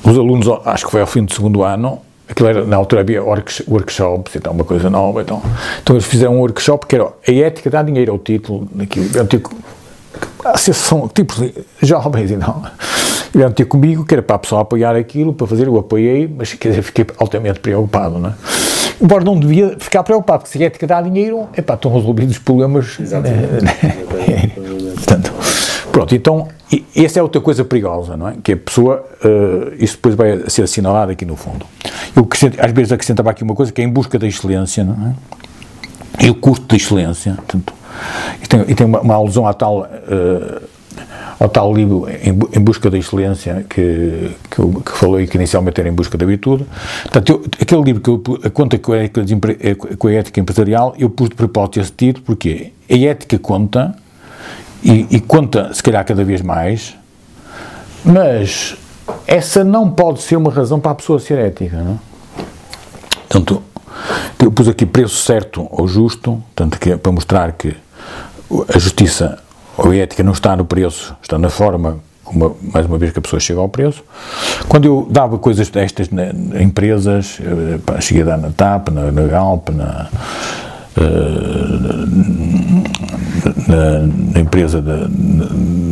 os 0.03 0.17
alunos, 0.17 0.47
acho 0.65 0.85
que 0.85 0.91
foi 0.91 1.01
ao 1.01 1.07
fim 1.07 1.25
do 1.25 1.33
segundo 1.33 1.63
ano, 1.63 1.99
aquilo 2.29 2.47
era, 2.47 2.65
na 2.65 2.77
altura 2.77 3.01
havia 3.01 3.21
workshops, 3.21 4.35
então, 4.35 4.53
uma 4.53 4.63
coisa 4.63 4.89
nova, 4.89 5.21
então, 5.21 5.41
então 5.83 5.95
eles 5.95 6.05
fizeram 6.05 6.35
um 6.35 6.39
workshop 6.39 6.87
que 6.87 6.95
era 6.95 7.05
a 7.05 7.31
ética 7.31 7.69
dá 7.69 7.83
dinheiro, 7.83 8.13
ao 8.13 8.19
título 8.19 8.69
daquilo, 8.71 9.09
era 9.17 9.25
tipo, 9.27 9.49
a 10.43 10.51
associação, 10.51 11.09
tipos 11.13 11.41
jovens 11.81 12.31
e 12.31 12.37
não 12.37 12.63
vieram 13.33 13.51
ter 13.51 13.65
comigo, 13.65 14.05
que 14.05 14.13
era 14.13 14.21
para 14.21 14.35
a 14.35 14.39
pessoa 14.39 14.61
apoiar 14.61 14.95
aquilo, 14.95 15.33
para 15.33 15.47
fazer, 15.47 15.67
eu 15.67 15.77
apoiei, 15.77 16.27
mas 16.27 16.53
quer 16.53 16.69
dizer, 16.69 16.81
fiquei 16.81 17.05
altamente 17.17 17.59
preocupado, 17.59 18.19
não 18.19 18.29
é? 18.29 18.33
Embora 19.01 19.23
não 19.23 19.39
devia 19.39 19.77
ficar 19.79 20.03
preocupado, 20.03 20.39
porque 20.39 20.57
se 20.57 20.63
a 20.63 20.67
ética 20.67 20.85
dá 20.85 21.01
dinheiro, 21.01 21.47
é 21.53 21.61
pá, 21.61 21.75
estão 21.75 21.93
resolvidos 21.93 22.35
os 22.35 22.39
problemas. 22.39 22.97
Né? 22.99 23.09
Portanto, 24.95 25.31
pronto, 25.91 26.13
então, 26.13 26.49
essa 26.93 27.19
é 27.19 27.23
outra 27.23 27.39
coisa 27.39 27.63
perigosa, 27.63 28.17
não 28.17 28.27
é? 28.27 28.33
Que 28.43 28.53
a 28.53 28.57
pessoa, 28.57 29.05
uh, 29.23 29.73
isso 29.79 29.95
depois 29.95 30.15
vai 30.15 30.49
ser 30.49 30.63
assinalado 30.63 31.13
aqui 31.13 31.25
no 31.25 31.37
fundo. 31.37 31.65
Eu 32.13 32.27
às 32.61 32.71
vezes 32.73 32.91
acrescentava 32.91 33.29
aqui 33.29 33.41
uma 33.41 33.55
coisa 33.55 33.71
que 33.71 33.79
é 33.79 33.85
em 33.85 33.89
busca 33.89 34.19
da 34.19 34.27
excelência, 34.27 34.83
não 34.83 34.93
é? 35.07 36.25
E 36.25 36.29
o 36.29 36.35
custo 36.35 36.65
da 36.65 36.75
excelência, 36.75 37.35
portanto, 37.35 37.73
e 38.41 38.47
tem, 38.47 38.61
e 38.67 38.75
tem 38.75 38.85
uma, 38.85 39.01
uma 39.01 39.15
alusão 39.15 39.47
à 39.47 39.53
tal. 39.53 39.81
Uh, 39.81 40.79
ao 41.39 41.47
tal 41.47 41.73
livro 41.73 42.05
Em, 42.09 42.37
em 42.57 42.61
Busca 42.61 42.89
da 42.89 42.97
Excelência, 42.97 43.65
que, 43.69 44.35
que, 44.51 44.59
eu, 44.59 44.83
que 44.85 45.27
que 45.27 45.37
inicialmente 45.37 45.79
era 45.79 45.87
Em 45.89 45.93
Busca 45.93 46.17
da 46.17 46.25
Virtude. 46.25 46.65
Portanto, 47.03 47.29
eu, 47.29 47.45
aquele 47.61 47.81
livro 47.81 48.01
que 48.01 48.09
eu, 48.09 48.39
a 48.43 48.49
conta 48.49 48.77
com 48.77 48.91
a, 48.91 48.97
ética, 48.97 49.21
com 49.97 50.07
a 50.07 50.11
ética 50.11 50.39
empresarial, 50.39 50.93
eu 50.99 51.09
pus 51.09 51.29
de 51.29 51.35
propósito 51.35 51.79
esse 51.79 51.91
título, 51.93 52.25
porque 52.25 52.73
a 52.89 52.95
ética 52.95 53.39
conta, 53.39 53.95
e, 54.83 55.07
e 55.09 55.19
conta, 55.21 55.73
se 55.73 55.81
calhar, 55.81 56.03
cada 56.05 56.23
vez 56.25 56.41
mais, 56.41 56.95
mas 58.03 58.75
essa 59.25 59.63
não 59.63 59.89
pode 59.89 60.21
ser 60.21 60.35
uma 60.35 60.51
razão 60.51 60.79
para 60.79 60.91
a 60.91 60.95
pessoa 60.95 61.19
ser 61.19 61.37
ética, 61.39 61.77
não 61.77 61.93
é? 61.93 62.09
Portanto, 63.29 63.63
eu 64.41 64.51
pus 64.51 64.67
aqui 64.67 64.85
preço 64.85 65.15
certo 65.15 65.67
ou 65.69 65.87
justo, 65.87 66.41
tanto 66.55 66.79
que 66.79 66.91
é 66.91 66.97
para 66.97 67.11
mostrar 67.11 67.51
que 67.51 67.75
a 68.73 68.79
justiça 68.79 69.39
ou 69.77 69.91
a 69.91 69.95
ética 69.95 70.23
não 70.23 70.33
está 70.33 70.55
no 70.55 70.65
preço, 70.65 71.15
está 71.21 71.37
na 71.37 71.49
forma, 71.49 71.99
como, 72.23 72.57
mais 72.61 72.85
uma 72.85 72.97
vez 72.97 73.11
que 73.11 73.19
a 73.19 73.21
pessoa 73.21 73.39
chega 73.39 73.59
ao 73.59 73.69
preço. 73.69 74.03
Quando 74.67 74.85
eu 74.85 75.07
dava 75.09 75.37
coisas 75.37 75.69
destas 75.69 76.09
na 76.09 76.29
empresas, 76.61 77.39
eh, 77.41 78.01
cheguei 78.01 78.23
a 78.23 78.25
dar 78.25 78.37
na 78.37 78.49
TAP, 78.49 78.89
na, 78.89 79.11
na 79.11 79.21
Galp, 79.23 79.69
na, 79.69 80.09
na, 83.67 83.99
na, 84.33 84.39
empresa 84.39 84.81
da, 84.81 85.07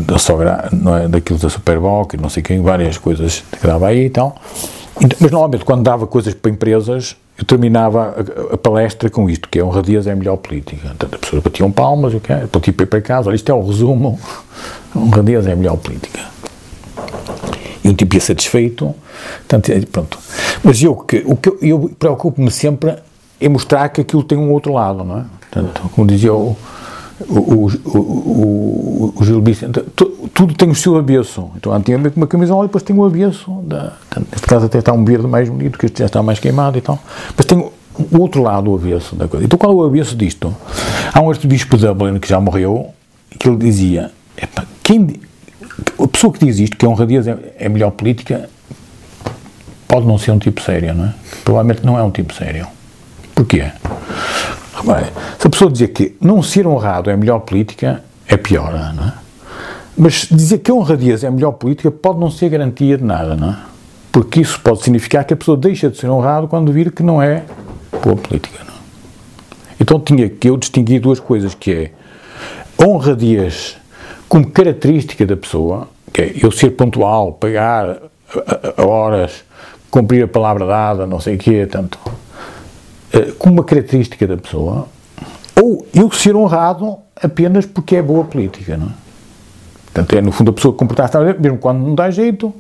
da 0.05 0.17
sogra, 0.17 0.69
não 0.73 0.95
é, 0.95 1.07
daquilo 1.07 1.39
da 1.39 1.49
Superboc, 1.49 2.15
não 2.15 2.29
sei 2.29 2.43
quem, 2.43 2.61
várias 2.61 2.97
coisas 2.97 3.43
que 3.51 3.65
dava 3.65 3.87
aí 3.87 4.05
e 4.05 4.09
tal. 4.09 4.35
Então, 4.99 5.17
mas 5.19 5.31
normalmente 5.31 5.63
quando 5.63 5.83
dava 5.83 6.07
coisas 6.07 6.33
para 6.33 6.51
empresas, 6.51 7.15
eu 7.37 7.45
terminava 7.45 8.15
a, 8.49 8.53
a, 8.55 8.57
palestra 8.57 9.09
com 9.09 9.29
isto, 9.29 9.47
que 9.47 9.59
é 9.59 9.63
honradias 9.63 10.07
é 10.07 10.11
a 10.11 10.15
melhor 10.15 10.37
política. 10.37 10.87
Portanto, 10.87 11.15
as 11.15 11.21
pessoas 11.21 11.43
batiam 11.43 11.71
palmas, 11.71 12.13
o? 12.13 12.47
Para 12.47 12.61
tipo 12.61 12.83
ir 12.83 12.85
para 12.87 13.01
casa, 13.01 13.29
olha, 13.29 13.35
isto 13.35 13.49
é 13.51 13.53
o 13.53 13.59
um 13.59 13.67
resumo, 13.67 14.19
honradias 14.95 15.45
é 15.45 15.53
a 15.53 15.55
melhor 15.55 15.77
política. 15.77 16.19
E 17.83 17.89
um 17.89 17.93
tipo 17.93 18.15
ia 18.15 18.21
satisfeito, 18.21 18.93
portanto, 19.39 19.69
é, 19.71 19.79
pronto. 19.81 20.17
Mas 20.63 20.81
eu, 20.81 20.95
que, 20.95 21.23
o 21.25 21.35
que 21.35 21.49
eu, 21.49 21.57
eu 21.61 21.91
preocupo-me 21.97 22.49
sempre 22.49 22.95
é 23.39 23.47
mostrar 23.47 23.89
que 23.89 24.01
aquilo 24.01 24.23
tem 24.23 24.37
um 24.37 24.51
outro 24.51 24.73
lado, 24.73 25.03
não 25.03 25.19
é? 25.19 25.25
Portanto, 25.51 25.89
como 25.93 26.07
dizia 26.07 26.33
o 26.33 26.57
o, 27.21 27.67
o, 27.67 27.99
o, 27.99 29.13
o 29.15 29.23
Gil 29.23 29.41
Vicente, 29.41 29.81
tudo 30.33 30.53
tem 30.53 30.69
o 30.69 30.75
seu 30.75 30.97
avesso. 30.97 31.49
Então, 31.55 31.73
antigamente 31.73 32.17
uma 32.17 32.27
camisola 32.27 32.65
e 32.65 32.67
depois 32.67 32.83
tem 32.83 32.95
o 32.95 33.03
avesso. 33.03 33.51
Da, 33.63 33.93
neste 34.31 34.47
caso 34.47 34.65
até 34.67 34.79
está 34.79 34.93
um 34.93 35.03
verde 35.03 35.27
mais 35.27 35.49
bonito, 35.49 35.77
que 35.79 35.87
este 35.87 35.99
já 35.99 36.05
está 36.05 36.21
mais 36.21 36.39
queimado 36.39 36.77
e 36.77 36.81
tal. 36.81 36.99
Mas 37.35 37.45
tem 37.45 37.57
o 37.57 38.19
outro 38.19 38.43
lado, 38.43 38.71
o 38.71 38.75
avesso 38.75 39.15
da 39.15 39.27
coisa. 39.27 39.45
Então, 39.45 39.57
qual 39.57 39.71
é 39.71 39.75
o 39.75 39.83
avesso 39.83 40.15
disto? 40.15 40.55
Há 41.11 41.19
um 41.21 41.29
arcebispo 41.29 41.75
de 41.77 41.87
Dublin 41.87 42.19
que 42.19 42.27
já 42.27 42.39
morreu, 42.39 42.93
que 43.39 43.47
ele 43.47 43.57
dizia, 43.57 44.11
quem, 44.83 45.19
a 45.99 46.07
pessoa 46.07 46.31
que 46.31 46.45
diz 46.45 46.59
isto, 46.59 46.77
que 46.77 46.85
a 46.85 46.89
honradez 46.89 47.27
é, 47.27 47.37
é 47.57 47.69
melhor 47.69 47.91
política, 47.91 48.47
pode 49.87 50.05
não 50.05 50.17
ser 50.19 50.31
um 50.31 50.37
tipo 50.37 50.61
sério, 50.61 50.93
não 50.93 51.05
é? 51.05 51.13
Provavelmente 51.43 51.83
não 51.83 51.97
é 51.97 52.03
um 52.03 52.11
tipo 52.11 52.33
sério. 52.33 52.67
Porquê? 53.33 53.71
Repare, 54.77 55.07
se 55.39 55.47
a 55.47 55.49
pessoa 55.49 55.71
dizer 55.71 55.87
que 55.87 56.15
não 56.21 56.43
ser 56.43 56.67
honrado 56.67 57.09
é 57.09 57.13
a 57.13 57.17
melhor 57.17 57.39
política, 57.39 58.03
é 58.27 58.37
pior, 58.37 58.71
não 58.93 59.05
é? 59.05 59.13
Mas 59.97 60.27
dizer 60.29 60.59
que 60.59 60.69
a 60.69 60.73
honradez 60.75 61.23
é 61.23 61.27
a 61.27 61.31
melhor 61.31 61.53
política 61.53 61.89
pode 61.89 62.19
não 62.19 62.29
ser 62.29 62.49
garantia 62.49 62.97
de 62.97 63.03
nada, 63.03 63.35
não 63.35 63.49
é? 63.49 63.57
Porque 64.11 64.41
isso 64.41 64.59
pode 64.61 64.83
significar 64.83 65.25
que 65.25 65.33
a 65.33 65.37
pessoa 65.37 65.57
deixa 65.57 65.89
de 65.89 65.97
ser 65.97 66.07
honrado 66.09 66.47
quando 66.47 66.71
vir 66.71 66.91
que 66.91 67.01
não 67.01 67.19
é 67.19 67.43
boa 68.03 68.15
política, 68.15 68.63
não 68.63 68.73
é? 68.73 68.77
Então 69.81 69.99
tinha 69.99 70.29
que 70.29 70.47
eu 70.47 70.57
distinguir 70.57 71.01
duas 71.01 71.19
coisas, 71.19 71.55
que 71.55 71.71
é 71.71 71.91
honradez 72.79 73.77
como 74.29 74.47
característica 74.51 75.25
da 75.25 75.35
pessoa, 75.35 75.87
que 76.13 76.21
é 76.21 76.35
eu 76.39 76.51
ser 76.51 76.71
pontual, 76.71 77.33
pagar 77.33 77.89
a, 77.89 78.79
a, 78.79 78.83
a 78.83 78.85
horas, 78.85 79.43
cumprir 79.89 80.23
a 80.23 80.27
palavra 80.27 80.67
dada, 80.67 81.07
não 81.07 81.19
sei 81.19 81.35
o 81.35 81.37
quê, 81.39 81.65
tanto 81.65 81.97
eh, 83.13 83.31
como 83.37 83.55
uma 83.55 83.63
característica 83.63 84.25
da 84.27 84.37
pessoa, 84.37 84.87
ou 85.61 85.85
eu 85.93 86.11
ser 86.11 86.35
honrado 86.35 86.97
apenas 87.15 87.65
porque 87.65 87.95
é 87.95 88.01
boa 88.01 88.23
política, 88.23 88.77
não 88.77 88.87
é? 88.87 89.07
Portanto, 89.97 90.15
é 90.15 90.21
no 90.21 90.31
fundo 90.31 90.51
a 90.51 90.53
pessoa 90.53 90.75
comportar-se 90.75 91.17
mesmo 91.39 91.57
quando 91.57 91.79
não 91.79 91.95
dá 91.95 92.11
jeito, 92.11 92.53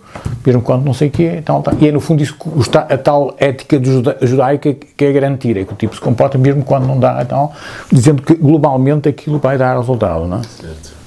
mesmo 0.43 0.59
quando 0.61 0.83
não 0.83 0.93
sei 0.93 1.09
o 1.09 1.11
quê, 1.11 1.41
tal, 1.45 1.61
tal. 1.61 1.75
e 1.79 1.87
é 1.87 1.91
no 1.91 1.99
fundo 1.99 2.23
isso, 2.23 2.35
a 2.73 2.97
tal 2.97 3.35
ética 3.37 3.79
judaica 4.23 4.73
que 4.73 5.05
é 5.05 5.11
garantir, 5.11 5.55
é 5.55 5.63
que 5.63 5.71
o 5.71 5.75
tipo 5.75 5.93
se 5.93 6.01
comporta 6.01 6.35
mesmo 6.39 6.63
quando 6.63 6.87
não 6.87 6.99
dá, 6.99 7.23
tal, 7.25 7.53
dizendo 7.91 8.23
que 8.23 8.33
globalmente 8.33 9.07
aquilo 9.07 9.37
vai 9.37 9.55
dar 9.55 9.77
resultado, 9.77 10.25
não 10.25 10.39
é? 10.39 10.43
Certo. 10.43 10.97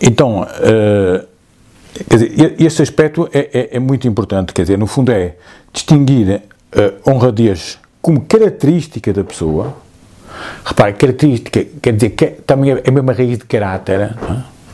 Então, 0.00 0.42
uh, 0.42 1.26
quer 2.10 2.16
dizer, 2.16 2.56
este 2.58 2.82
aspecto 2.82 3.28
é, 3.32 3.50
é, 3.52 3.76
é 3.76 3.78
muito 3.78 4.08
importante, 4.08 4.52
quer 4.52 4.62
dizer, 4.62 4.78
no 4.78 4.88
fundo 4.88 5.12
é 5.12 5.36
distinguir 5.72 6.42
uh, 6.74 7.10
honradez 7.10 7.78
como 8.00 8.20
característica 8.20 9.12
da 9.12 9.24
pessoa, 9.24 9.76
repare, 10.64 10.92
característica 10.94 11.64
quer 11.82 11.92
dizer 11.92 12.10
que 12.10 12.26
também 12.26 12.72
é 12.72 12.82
a 12.86 12.90
mesma 12.90 13.12
raiz 13.12 13.38
de 13.38 13.44
caráter, 13.44 14.00
é? 14.00 14.14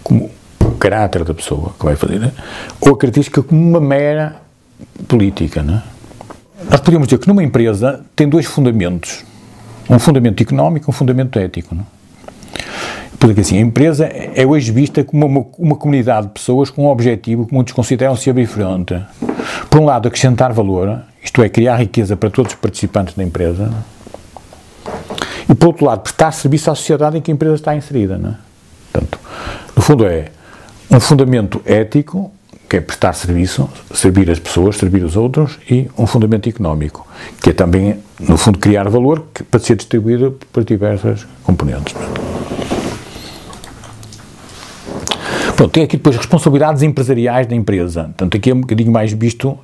como 0.03 0.31
o 0.61 0.71
caráter 0.73 1.25
da 1.25 1.35
pessoa 1.35 1.75
que 1.79 1.85
vai 1.85 1.97
fazer, 1.97 2.23
é? 2.23 2.33
ou 2.81 2.93
a 2.93 2.99
característica 2.99 3.43
como 3.43 3.61
uma 3.61 3.81
mera 3.81 4.37
política. 5.09 5.61
É? 5.61 5.95
Nós 6.71 6.81
podemos 6.81 7.07
dizer 7.07 7.19
que 7.19 7.29
numa 7.29 7.43
empresa 7.43 8.05
tem 8.15 8.29
dois 8.29 8.47
fundamentos, 8.47 9.25
um 9.89 9.99
fundamento 9.99 10.43
económico 10.43 10.89
e 10.89 10.91
um 10.91 10.93
fundamento 10.93 11.39
ético. 11.39 11.75
Não 11.75 11.83
é? 11.83 11.95
Porque 13.19 13.41
assim, 13.41 13.57
a 13.57 13.61
empresa 13.61 14.05
é 14.05 14.47
hoje 14.47 14.71
vista 14.71 15.03
como 15.03 15.25
uma, 15.25 15.47
uma 15.59 15.77
comunidade 15.77 16.27
de 16.27 16.35
pessoas 16.35 16.69
com 16.69 16.85
um 16.85 16.89
objetivo 16.89 17.47
que 17.47 17.55
muitos 17.55 17.73
consideram 17.73 18.15
ser 18.17 18.35
diferente. 18.35 19.01
Por 19.71 19.81
um 19.81 19.87
lado, 19.87 20.09
acrescentar 20.09 20.53
valor, 20.53 21.01
isto 21.25 21.43
é, 21.43 21.49
criar 21.49 21.77
riqueza 21.77 22.17
para 22.17 22.31
todos 22.31 22.53
os 22.53 22.59
participantes 22.59 23.15
da 23.15 23.25
empresa, 23.25 23.73
e 25.49 25.55
por 25.55 25.69
outro 25.69 25.87
lado, 25.87 26.01
prestar 26.01 26.31
serviço 26.33 26.71
à 26.71 26.75
sociedade 26.75 27.19
em 27.19 27.21
que 27.21 27.31
a 27.31 27.35
empresa 27.35 27.55
está 27.55 27.75
inserida. 27.75 28.19
Não 28.19 28.31
é? 28.31 28.35
Portanto, 28.93 29.19
no 29.75 29.83
fundo, 29.83 30.07
é 30.07 30.31
um 30.91 31.01
fundamento 31.01 31.61
ético, 31.65 32.31
que 32.69 32.77
é 32.77 32.81
prestar 32.81 33.13
serviço, 33.13 33.69
servir 33.95 34.31
as 34.31 34.39
pessoas, 34.39 34.77
servir 34.77 35.03
os 35.05 35.17
outros, 35.17 35.59
e 35.71 35.89
um 35.99 36.07
fundamento 36.07 36.49
económico, 36.49 37.07
que 37.43 37.51
é 37.51 37.53
também, 37.53 37.99
no 38.21 38.37
fundo, 38.37 38.59
criar 38.59 38.89
valor 38.89 39.27
que, 39.33 39.43
para 39.43 39.61
ser 39.61 39.77
distribuído 39.77 40.39
por 40.53 40.65
diversas 40.65 41.27
componentes. 41.43 41.95
Pronto, 45.57 45.71
tem 45.71 45.85
aqui 45.85 45.97
depois 45.97 46.17
responsabilidades 46.17 46.83
empresariais 46.83 47.47
da 47.47 47.55
empresa. 47.55 48.05
Portanto, 48.05 48.37
aqui 48.37 48.51
é 48.51 48.55
um 48.55 48.61
bocadinho 48.61 48.91
mais 48.91 49.13
visto 49.13 49.59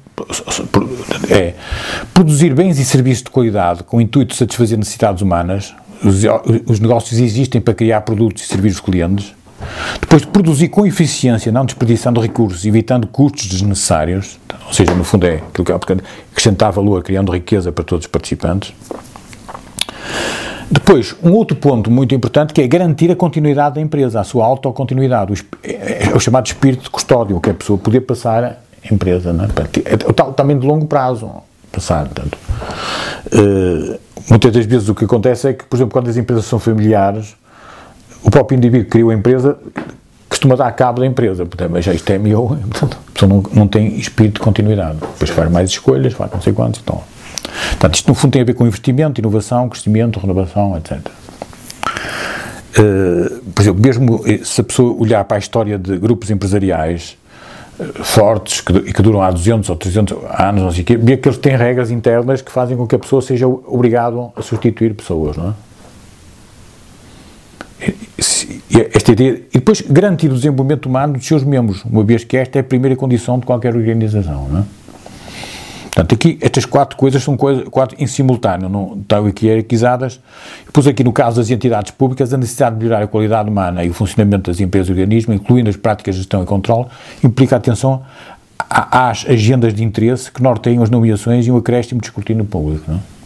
é 1.30 1.54
produzir 2.12 2.54
bens 2.54 2.78
e 2.78 2.84
serviços 2.84 3.24
de 3.24 3.30
qualidade 3.30 3.82
com 3.84 3.96
o 3.96 4.00
intuito 4.00 4.32
de 4.32 4.38
satisfazer 4.38 4.78
necessidades 4.78 5.22
humanas. 5.22 5.74
Os, 6.04 6.22
os 6.66 6.80
negócios 6.80 7.18
existem 7.20 7.60
para 7.60 7.74
criar 7.74 8.02
produtos 8.02 8.42
e 8.42 8.46
servir 8.46 8.70
os 8.70 8.80
clientes. 8.80 9.34
Depois, 10.00 10.24
produzir 10.24 10.68
com 10.68 10.86
eficiência, 10.86 11.52
não 11.52 11.66
desperdiçando 11.66 12.20
recursos, 12.20 12.64
evitando 12.64 13.06
custos 13.06 13.46
desnecessários. 13.46 14.38
Ou 14.66 14.72
seja, 14.72 14.94
no 14.94 15.04
fundo, 15.04 15.26
é 15.26 15.36
aquilo 15.36 15.64
que 15.64 15.72
é 15.72 15.74
acrescentar 16.32 16.72
valor, 16.72 17.02
criando 17.02 17.30
riqueza 17.30 17.70
para 17.70 17.84
todos 17.84 18.06
os 18.06 18.10
participantes. 18.10 18.72
Depois, 20.70 21.16
um 21.20 21.32
outro 21.32 21.56
ponto 21.56 21.90
muito 21.90 22.14
importante 22.14 22.54
que 22.54 22.62
é 22.62 22.68
garantir 22.68 23.10
a 23.10 23.16
continuidade 23.16 23.74
da 23.74 23.80
empresa, 23.80 24.20
a 24.20 24.24
sua 24.24 24.44
autocontinuidade, 24.46 25.32
o, 25.32 25.36
é, 25.64 26.10
é 26.10 26.14
o 26.14 26.20
chamado 26.20 26.46
espírito 26.46 26.84
de 26.84 26.90
custódio, 26.90 27.40
que 27.40 27.48
é 27.48 27.52
a 27.52 27.56
pessoa 27.56 27.76
poder 27.76 28.02
passar 28.02 28.44
a 28.44 28.56
empresa, 28.94 29.32
não 29.32 29.46
é? 29.46 29.48
é 29.48 29.96
também 30.32 30.56
de 30.56 30.64
longo 30.64 30.86
prazo, 30.86 31.28
passar, 31.72 32.06
portanto. 32.06 32.38
Uh, 33.32 33.98
muitas 34.28 34.52
das 34.52 34.64
vezes 34.64 34.88
o 34.88 34.94
que 34.94 35.04
acontece 35.04 35.48
é 35.48 35.52
que, 35.52 35.64
por 35.64 35.76
exemplo, 35.76 35.92
quando 35.92 36.08
as 36.08 36.16
empresas 36.16 36.44
são 36.44 36.60
familiares, 36.60 37.34
o 38.22 38.30
próprio 38.30 38.56
indivíduo 38.56 38.84
que 38.84 38.92
criou 38.92 39.10
a 39.10 39.14
empresa 39.14 39.58
costuma 40.28 40.54
dar 40.54 40.70
cabo 40.70 41.00
da 41.00 41.06
empresa, 41.06 41.44
portanto, 41.44 41.80
já 41.82 41.92
isto 41.92 42.08
é 42.12 42.18
meu, 42.18 42.46
portanto, 42.46 42.96
a 43.08 43.12
pessoa 43.12 43.28
não, 43.28 43.42
não 43.52 43.66
tem 43.66 43.96
espírito 43.96 44.34
de 44.34 44.40
continuidade. 44.40 44.98
Depois 45.00 45.30
faz 45.30 45.50
mais 45.50 45.68
escolhas, 45.68 46.12
faz 46.12 46.30
não 46.30 46.40
sei 46.40 46.52
quantos, 46.52 46.80
então 46.80 47.02
Portanto, 47.70 47.94
isto 47.94 48.08
no 48.08 48.14
fundo 48.14 48.32
tem 48.32 48.42
a 48.42 48.44
ver 48.44 48.54
com 48.54 48.66
investimento, 48.66 49.20
inovação, 49.20 49.68
crescimento, 49.68 50.18
renovação, 50.18 50.76
etc. 50.76 50.98
Uh, 50.98 51.10
eh, 52.76 53.40
por 53.54 53.62
exemplo, 53.62 53.82
mesmo 53.82 54.24
se 54.44 54.60
a 54.60 54.64
pessoa 54.64 54.94
olhar 54.96 55.24
para 55.24 55.36
a 55.36 55.40
história 55.40 55.78
de 55.78 55.96
grupos 55.98 56.30
empresariais 56.30 57.16
uh, 57.78 58.04
fortes 58.04 58.60
que, 58.60 58.92
que, 58.92 59.02
duram 59.02 59.22
há 59.22 59.30
200 59.30 59.68
ou 59.68 59.76
300 59.76 60.16
anos, 60.38 60.62
não 60.62 60.70
sei 60.70 60.82
o 60.82 60.84
quê, 60.84 60.96
vê 60.96 61.16
que 61.16 61.28
eles 61.28 61.38
têm 61.38 61.56
regras 61.56 61.90
internas 61.90 62.42
que 62.42 62.52
fazem 62.52 62.76
com 62.76 62.86
que 62.86 62.94
a 62.94 62.98
pessoa 62.98 63.20
seja 63.20 63.46
obrigado 63.46 64.30
a 64.36 64.42
substituir 64.42 64.94
pessoas, 64.94 65.36
não 65.36 65.48
é? 65.50 65.54
Esta 68.94 69.12
ideia, 69.12 69.42
e 69.52 69.58
depois 69.58 69.80
garantir 69.80 70.30
o 70.30 70.34
desenvolvimento 70.34 70.86
humano 70.86 71.14
dos 71.14 71.26
seus 71.26 71.42
membros, 71.42 71.82
uma 71.84 72.04
vez 72.04 72.24
que 72.24 72.36
esta 72.36 72.58
é 72.58 72.60
a 72.60 72.64
primeira 72.64 72.94
condição 72.94 73.38
de 73.38 73.46
qualquer 73.46 73.74
organização, 73.74 74.48
não 74.48 74.60
é? 74.60 74.64
Portanto, 75.92 76.14
aqui 76.14 76.38
estas 76.40 76.64
quatro 76.64 76.96
coisas 76.96 77.22
são 77.22 77.36
coisas, 77.36 77.68
quatro 77.68 77.96
em 77.98 78.06
simultâneo, 78.06 78.68
não 78.68 78.96
estão 79.00 79.26
aqui 79.26 79.46
hierarquizadas. 79.46 80.20
Pus 80.72 80.86
aqui 80.86 81.02
no 81.02 81.12
caso 81.12 81.40
das 81.40 81.50
entidades 81.50 81.90
públicas 81.90 82.32
a 82.32 82.36
necessidade 82.36 82.76
de 82.76 82.84
melhorar 82.84 83.02
a 83.02 83.06
qualidade 83.06 83.50
humana 83.50 83.84
e 83.84 83.90
o 83.90 83.92
funcionamento 83.92 84.50
das 84.50 84.60
empresas 84.60 84.88
e 84.88 84.92
organismos, 84.92 85.36
incluindo 85.36 85.68
as 85.68 85.76
práticas 85.76 86.14
de 86.14 86.20
gestão 86.20 86.42
e 86.42 86.46
controle, 86.46 86.86
implica 87.24 87.56
atenção 87.56 88.02
às 88.68 89.26
agendas 89.28 89.74
de 89.74 89.82
interesse 89.82 90.30
que 90.30 90.42
norteiam 90.42 90.82
as 90.82 90.90
nomeações 90.90 91.46
e 91.46 91.50
um 91.50 91.56
acréscimo 91.56 92.00
de 92.00 92.06
escrutínio 92.06 92.44
público. 92.44 92.84
Não? 92.88 92.98
É? 92.98 93.20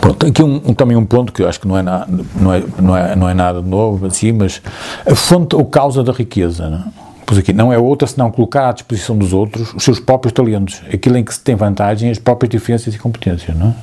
Pronto, 0.00 0.26
aqui 0.26 0.42
um, 0.42 0.56
um, 0.56 0.74
também 0.74 0.96
um 0.96 1.04
ponto 1.04 1.32
que 1.32 1.42
eu 1.42 1.48
acho 1.48 1.60
que 1.60 1.68
não 1.68 1.76
é, 1.76 1.82
na, 1.82 2.06
não, 2.34 2.52
é, 2.52 2.64
não, 2.80 2.96
é, 2.96 3.16
não 3.16 3.28
é 3.28 3.34
nada 3.34 3.60
novo, 3.60 4.06
assim, 4.06 4.32
mas 4.32 4.60
a 5.06 5.14
fonte 5.14 5.54
ou 5.54 5.64
causa 5.64 6.02
da 6.02 6.12
riqueza, 6.12 6.68
não? 6.68 6.97
Pois 7.28 7.38
aqui, 7.38 7.52
não 7.52 7.70
é 7.70 7.76
outra 7.76 8.08
senão 8.08 8.30
colocar 8.30 8.70
à 8.70 8.72
disposição 8.72 9.14
dos 9.14 9.34
outros 9.34 9.74
os 9.74 9.84
seus 9.84 10.00
próprios 10.00 10.32
talentos, 10.32 10.80
aquilo 10.90 11.14
em 11.18 11.22
que 11.22 11.34
se 11.34 11.40
tem 11.40 11.54
vantagem, 11.54 12.10
as 12.10 12.18
próprias 12.18 12.48
diferenças 12.48 12.94
e 12.94 12.98
competências, 12.98 13.54
não 13.54 13.68
é? 13.68 13.74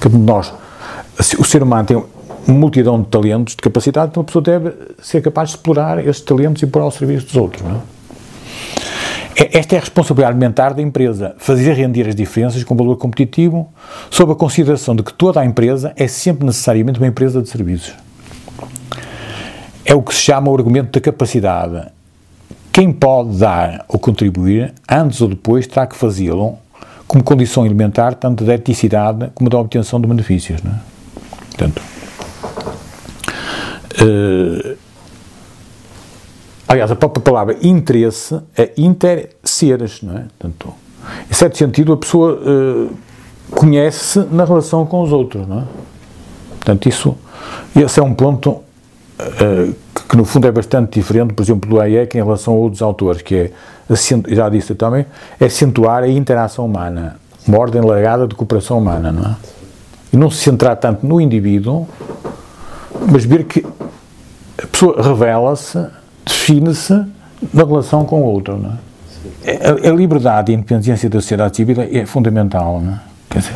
Que 0.00 0.08
nós, 0.08 0.54
o 1.38 1.44
ser 1.44 1.62
humano 1.62 1.84
tem 1.84 1.96
uma 1.98 2.58
multidão 2.58 2.98
de 2.98 3.08
talentos, 3.08 3.54
de 3.54 3.60
capacidade, 3.60 4.12
então 4.12 4.22
a 4.22 4.24
pessoa 4.24 4.42
deve 4.42 4.72
ser 5.02 5.20
capaz 5.20 5.50
de 5.50 5.56
explorar 5.56 5.98
esses 5.98 6.22
talentos 6.22 6.62
e 6.62 6.66
pôr 6.66 6.80
ao 6.80 6.90
serviço 6.90 7.26
dos 7.26 7.36
outros, 7.36 7.62
não 7.62 7.72
é? 7.72 7.80
É, 9.36 9.58
esta 9.58 9.74
é 9.74 9.76
a 9.76 9.80
responsabilidade 9.80 10.32
alimentar 10.32 10.72
da 10.72 10.80
empresa, 10.80 11.34
fazer 11.36 11.74
render 11.74 12.08
as 12.08 12.14
diferenças 12.14 12.64
com 12.64 12.74
valor 12.74 12.96
competitivo, 12.96 13.70
sob 14.10 14.32
a 14.32 14.34
consideração 14.34 14.96
de 14.96 15.02
que 15.02 15.12
toda 15.12 15.38
a 15.38 15.44
empresa 15.44 15.92
é 15.94 16.08
sempre 16.08 16.46
necessariamente 16.46 16.98
uma 16.98 17.06
empresa 17.06 17.42
de 17.42 17.50
serviços. 17.50 17.92
É 19.84 19.94
o 19.94 20.00
que 20.00 20.14
se 20.14 20.22
chama 20.22 20.50
o 20.50 20.54
argumento 20.56 20.90
da 20.90 21.00
capacidade. 21.02 21.92
Quem 22.72 22.92
pode 22.92 23.38
dar 23.38 23.84
ou 23.88 23.98
contribuir, 23.98 24.72
antes 24.90 25.20
ou 25.20 25.28
depois, 25.28 25.66
terá 25.66 25.86
que 25.86 25.94
fazê-lo 25.94 26.58
como 27.06 27.22
condição 27.22 27.66
elementar 27.66 28.14
tanto 28.14 28.44
da 28.44 28.54
eticidade 28.54 29.30
como 29.34 29.50
da 29.50 29.58
obtenção 29.58 30.00
de 30.00 30.06
benefícios. 30.06 30.62
Não 30.62 30.72
é? 30.72 30.80
Portanto, 31.50 31.82
uh, 34.00 34.76
Aliás, 36.72 36.90
a 36.90 36.96
própria 36.96 37.22
palavra 37.22 37.54
interesse 37.62 38.40
é 38.56 38.72
inter-seres, 38.78 40.00
não 40.00 40.16
é? 40.16 40.24
Portanto, 40.38 40.72
em 41.30 41.34
certo 41.34 41.58
sentido, 41.58 41.92
a 41.92 41.98
pessoa 41.98 42.32
uh, 42.32 42.96
conhece-se 43.50 44.20
na 44.30 44.46
relação 44.46 44.86
com 44.86 45.02
os 45.02 45.12
outros, 45.12 45.46
não 45.46 45.58
é? 45.58 45.64
Portanto, 46.52 46.88
isso, 46.88 47.14
esse 47.76 48.00
é 48.00 48.02
um 48.02 48.14
ponto 48.14 48.52
uh, 48.52 49.74
que, 50.12 50.16
no 50.18 50.26
fundo, 50.26 50.46
é 50.46 50.52
bastante 50.52 51.00
diferente, 51.00 51.32
por 51.32 51.42
exemplo, 51.42 51.70
do 51.70 51.80
Hayek 51.80 52.18
em 52.18 52.22
relação 52.22 52.52
a 52.52 52.56
outros 52.58 52.82
autores, 52.82 53.22
que 53.22 53.34
é, 53.34 53.50
já 54.28 54.46
disse 54.50 54.74
também, 54.74 55.06
é 55.40 55.46
acentuar 55.46 56.02
a 56.02 56.08
interação 56.08 56.66
humana, 56.66 57.16
uma 57.48 57.58
ordem 57.58 57.80
largada 57.80 58.28
de 58.28 58.34
cooperação 58.34 58.76
humana, 58.76 59.10
não 59.10 59.22
é? 59.22 59.36
E 60.12 60.16
não 60.18 60.30
se 60.30 60.42
centrar 60.42 60.76
tanto 60.76 61.06
no 61.06 61.18
indivíduo, 61.18 61.88
mas 63.10 63.24
ver 63.24 63.44
que 63.44 63.64
a 64.62 64.66
pessoa 64.66 65.02
revela-se 65.02 65.82
define-se 66.26 66.92
na 67.50 67.64
relação 67.64 68.04
com 68.04 68.20
o 68.20 68.24
outro. 68.24 68.58
Não 68.58 68.78
é? 69.46 69.86
a, 69.86 69.88
a, 69.88 69.94
liberdade 69.94 70.52
e 70.52 70.54
a 70.54 70.58
independência 70.58 71.08
da 71.08 71.22
sociedade 71.22 71.56
civil 71.56 71.76
é 71.90 72.04
fundamental. 72.04 72.82
Não 72.82 72.92
é? 72.92 73.00
Quer 73.30 73.38
dizer, 73.38 73.54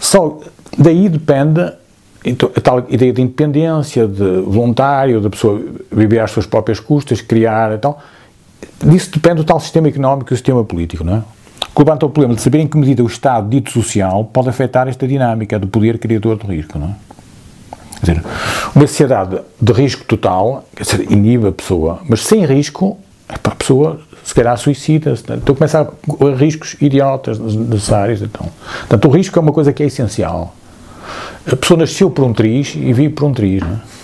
só 0.00 0.38
daí 0.78 1.08
depende 1.08 1.72
então, 2.28 2.50
a 2.54 2.60
tal 2.60 2.84
ideia 2.88 3.12
de 3.12 3.22
independência, 3.22 4.06
de 4.06 4.40
voluntário, 4.42 5.20
da 5.20 5.30
pessoa 5.30 5.62
viver 5.90 6.20
às 6.20 6.30
suas 6.30 6.46
próprias 6.46 6.78
custas, 6.78 7.20
criar 7.20 7.72
e 7.72 7.78
tal. 7.78 8.00
Disso 8.84 9.10
depende 9.12 9.40
o 9.40 9.44
tal 9.44 9.58
sistema 9.60 9.88
económico 9.88 10.32
e 10.32 10.34
o 10.34 10.36
sistema 10.36 10.62
político, 10.64 11.04
não 11.04 11.16
é? 11.16 11.22
Que 11.74 11.82
levanta 11.82 12.06
o 12.06 12.10
problema 12.10 12.34
de 12.34 12.40
saber 12.40 12.58
em 12.58 12.66
que 12.66 12.76
medida 12.76 13.02
o 13.02 13.06
Estado 13.06 13.48
dito 13.48 13.70
social 13.70 14.24
pode 14.24 14.48
afetar 14.48 14.88
esta 14.88 15.06
dinâmica 15.06 15.58
do 15.58 15.66
poder 15.66 15.98
criador 15.98 16.36
do 16.36 16.46
risco, 16.46 16.78
não 16.78 16.88
é? 16.88 16.94
Quer 18.04 18.12
dizer, 18.12 18.24
uma 18.74 18.86
sociedade 18.86 19.38
de 19.60 19.72
risco 19.72 20.04
total, 20.04 20.64
quer 20.74 20.84
dizer, 20.84 21.10
inibe 21.10 21.48
a 21.48 21.52
pessoa, 21.52 22.00
mas 22.08 22.24
sem 22.24 22.44
risco, 22.44 22.96
a 23.28 23.50
pessoa 23.50 24.00
se 24.22 24.34
calhar 24.34 24.56
suicida-se. 24.58 25.24
Então 25.32 25.54
começa 25.54 25.80
a 25.80 26.36
riscos 26.36 26.76
idiotas 26.80 27.38
necessários. 27.38 28.22
Então. 28.22 28.46
Portanto, 28.80 29.08
o 29.08 29.10
risco 29.10 29.38
é 29.38 29.42
uma 29.42 29.52
coisa 29.52 29.72
que 29.72 29.82
é 29.82 29.86
essencial. 29.86 30.54
A 31.50 31.56
pessoa 31.56 31.78
nasceu 31.78 32.10
por 32.10 32.24
um 32.24 32.32
triz 32.32 32.74
e 32.74 32.92
vive 32.92 33.10
por 33.10 33.24
um 33.24 33.32
triz. 33.32 33.62
Não 33.62 33.72
é? 33.72 33.97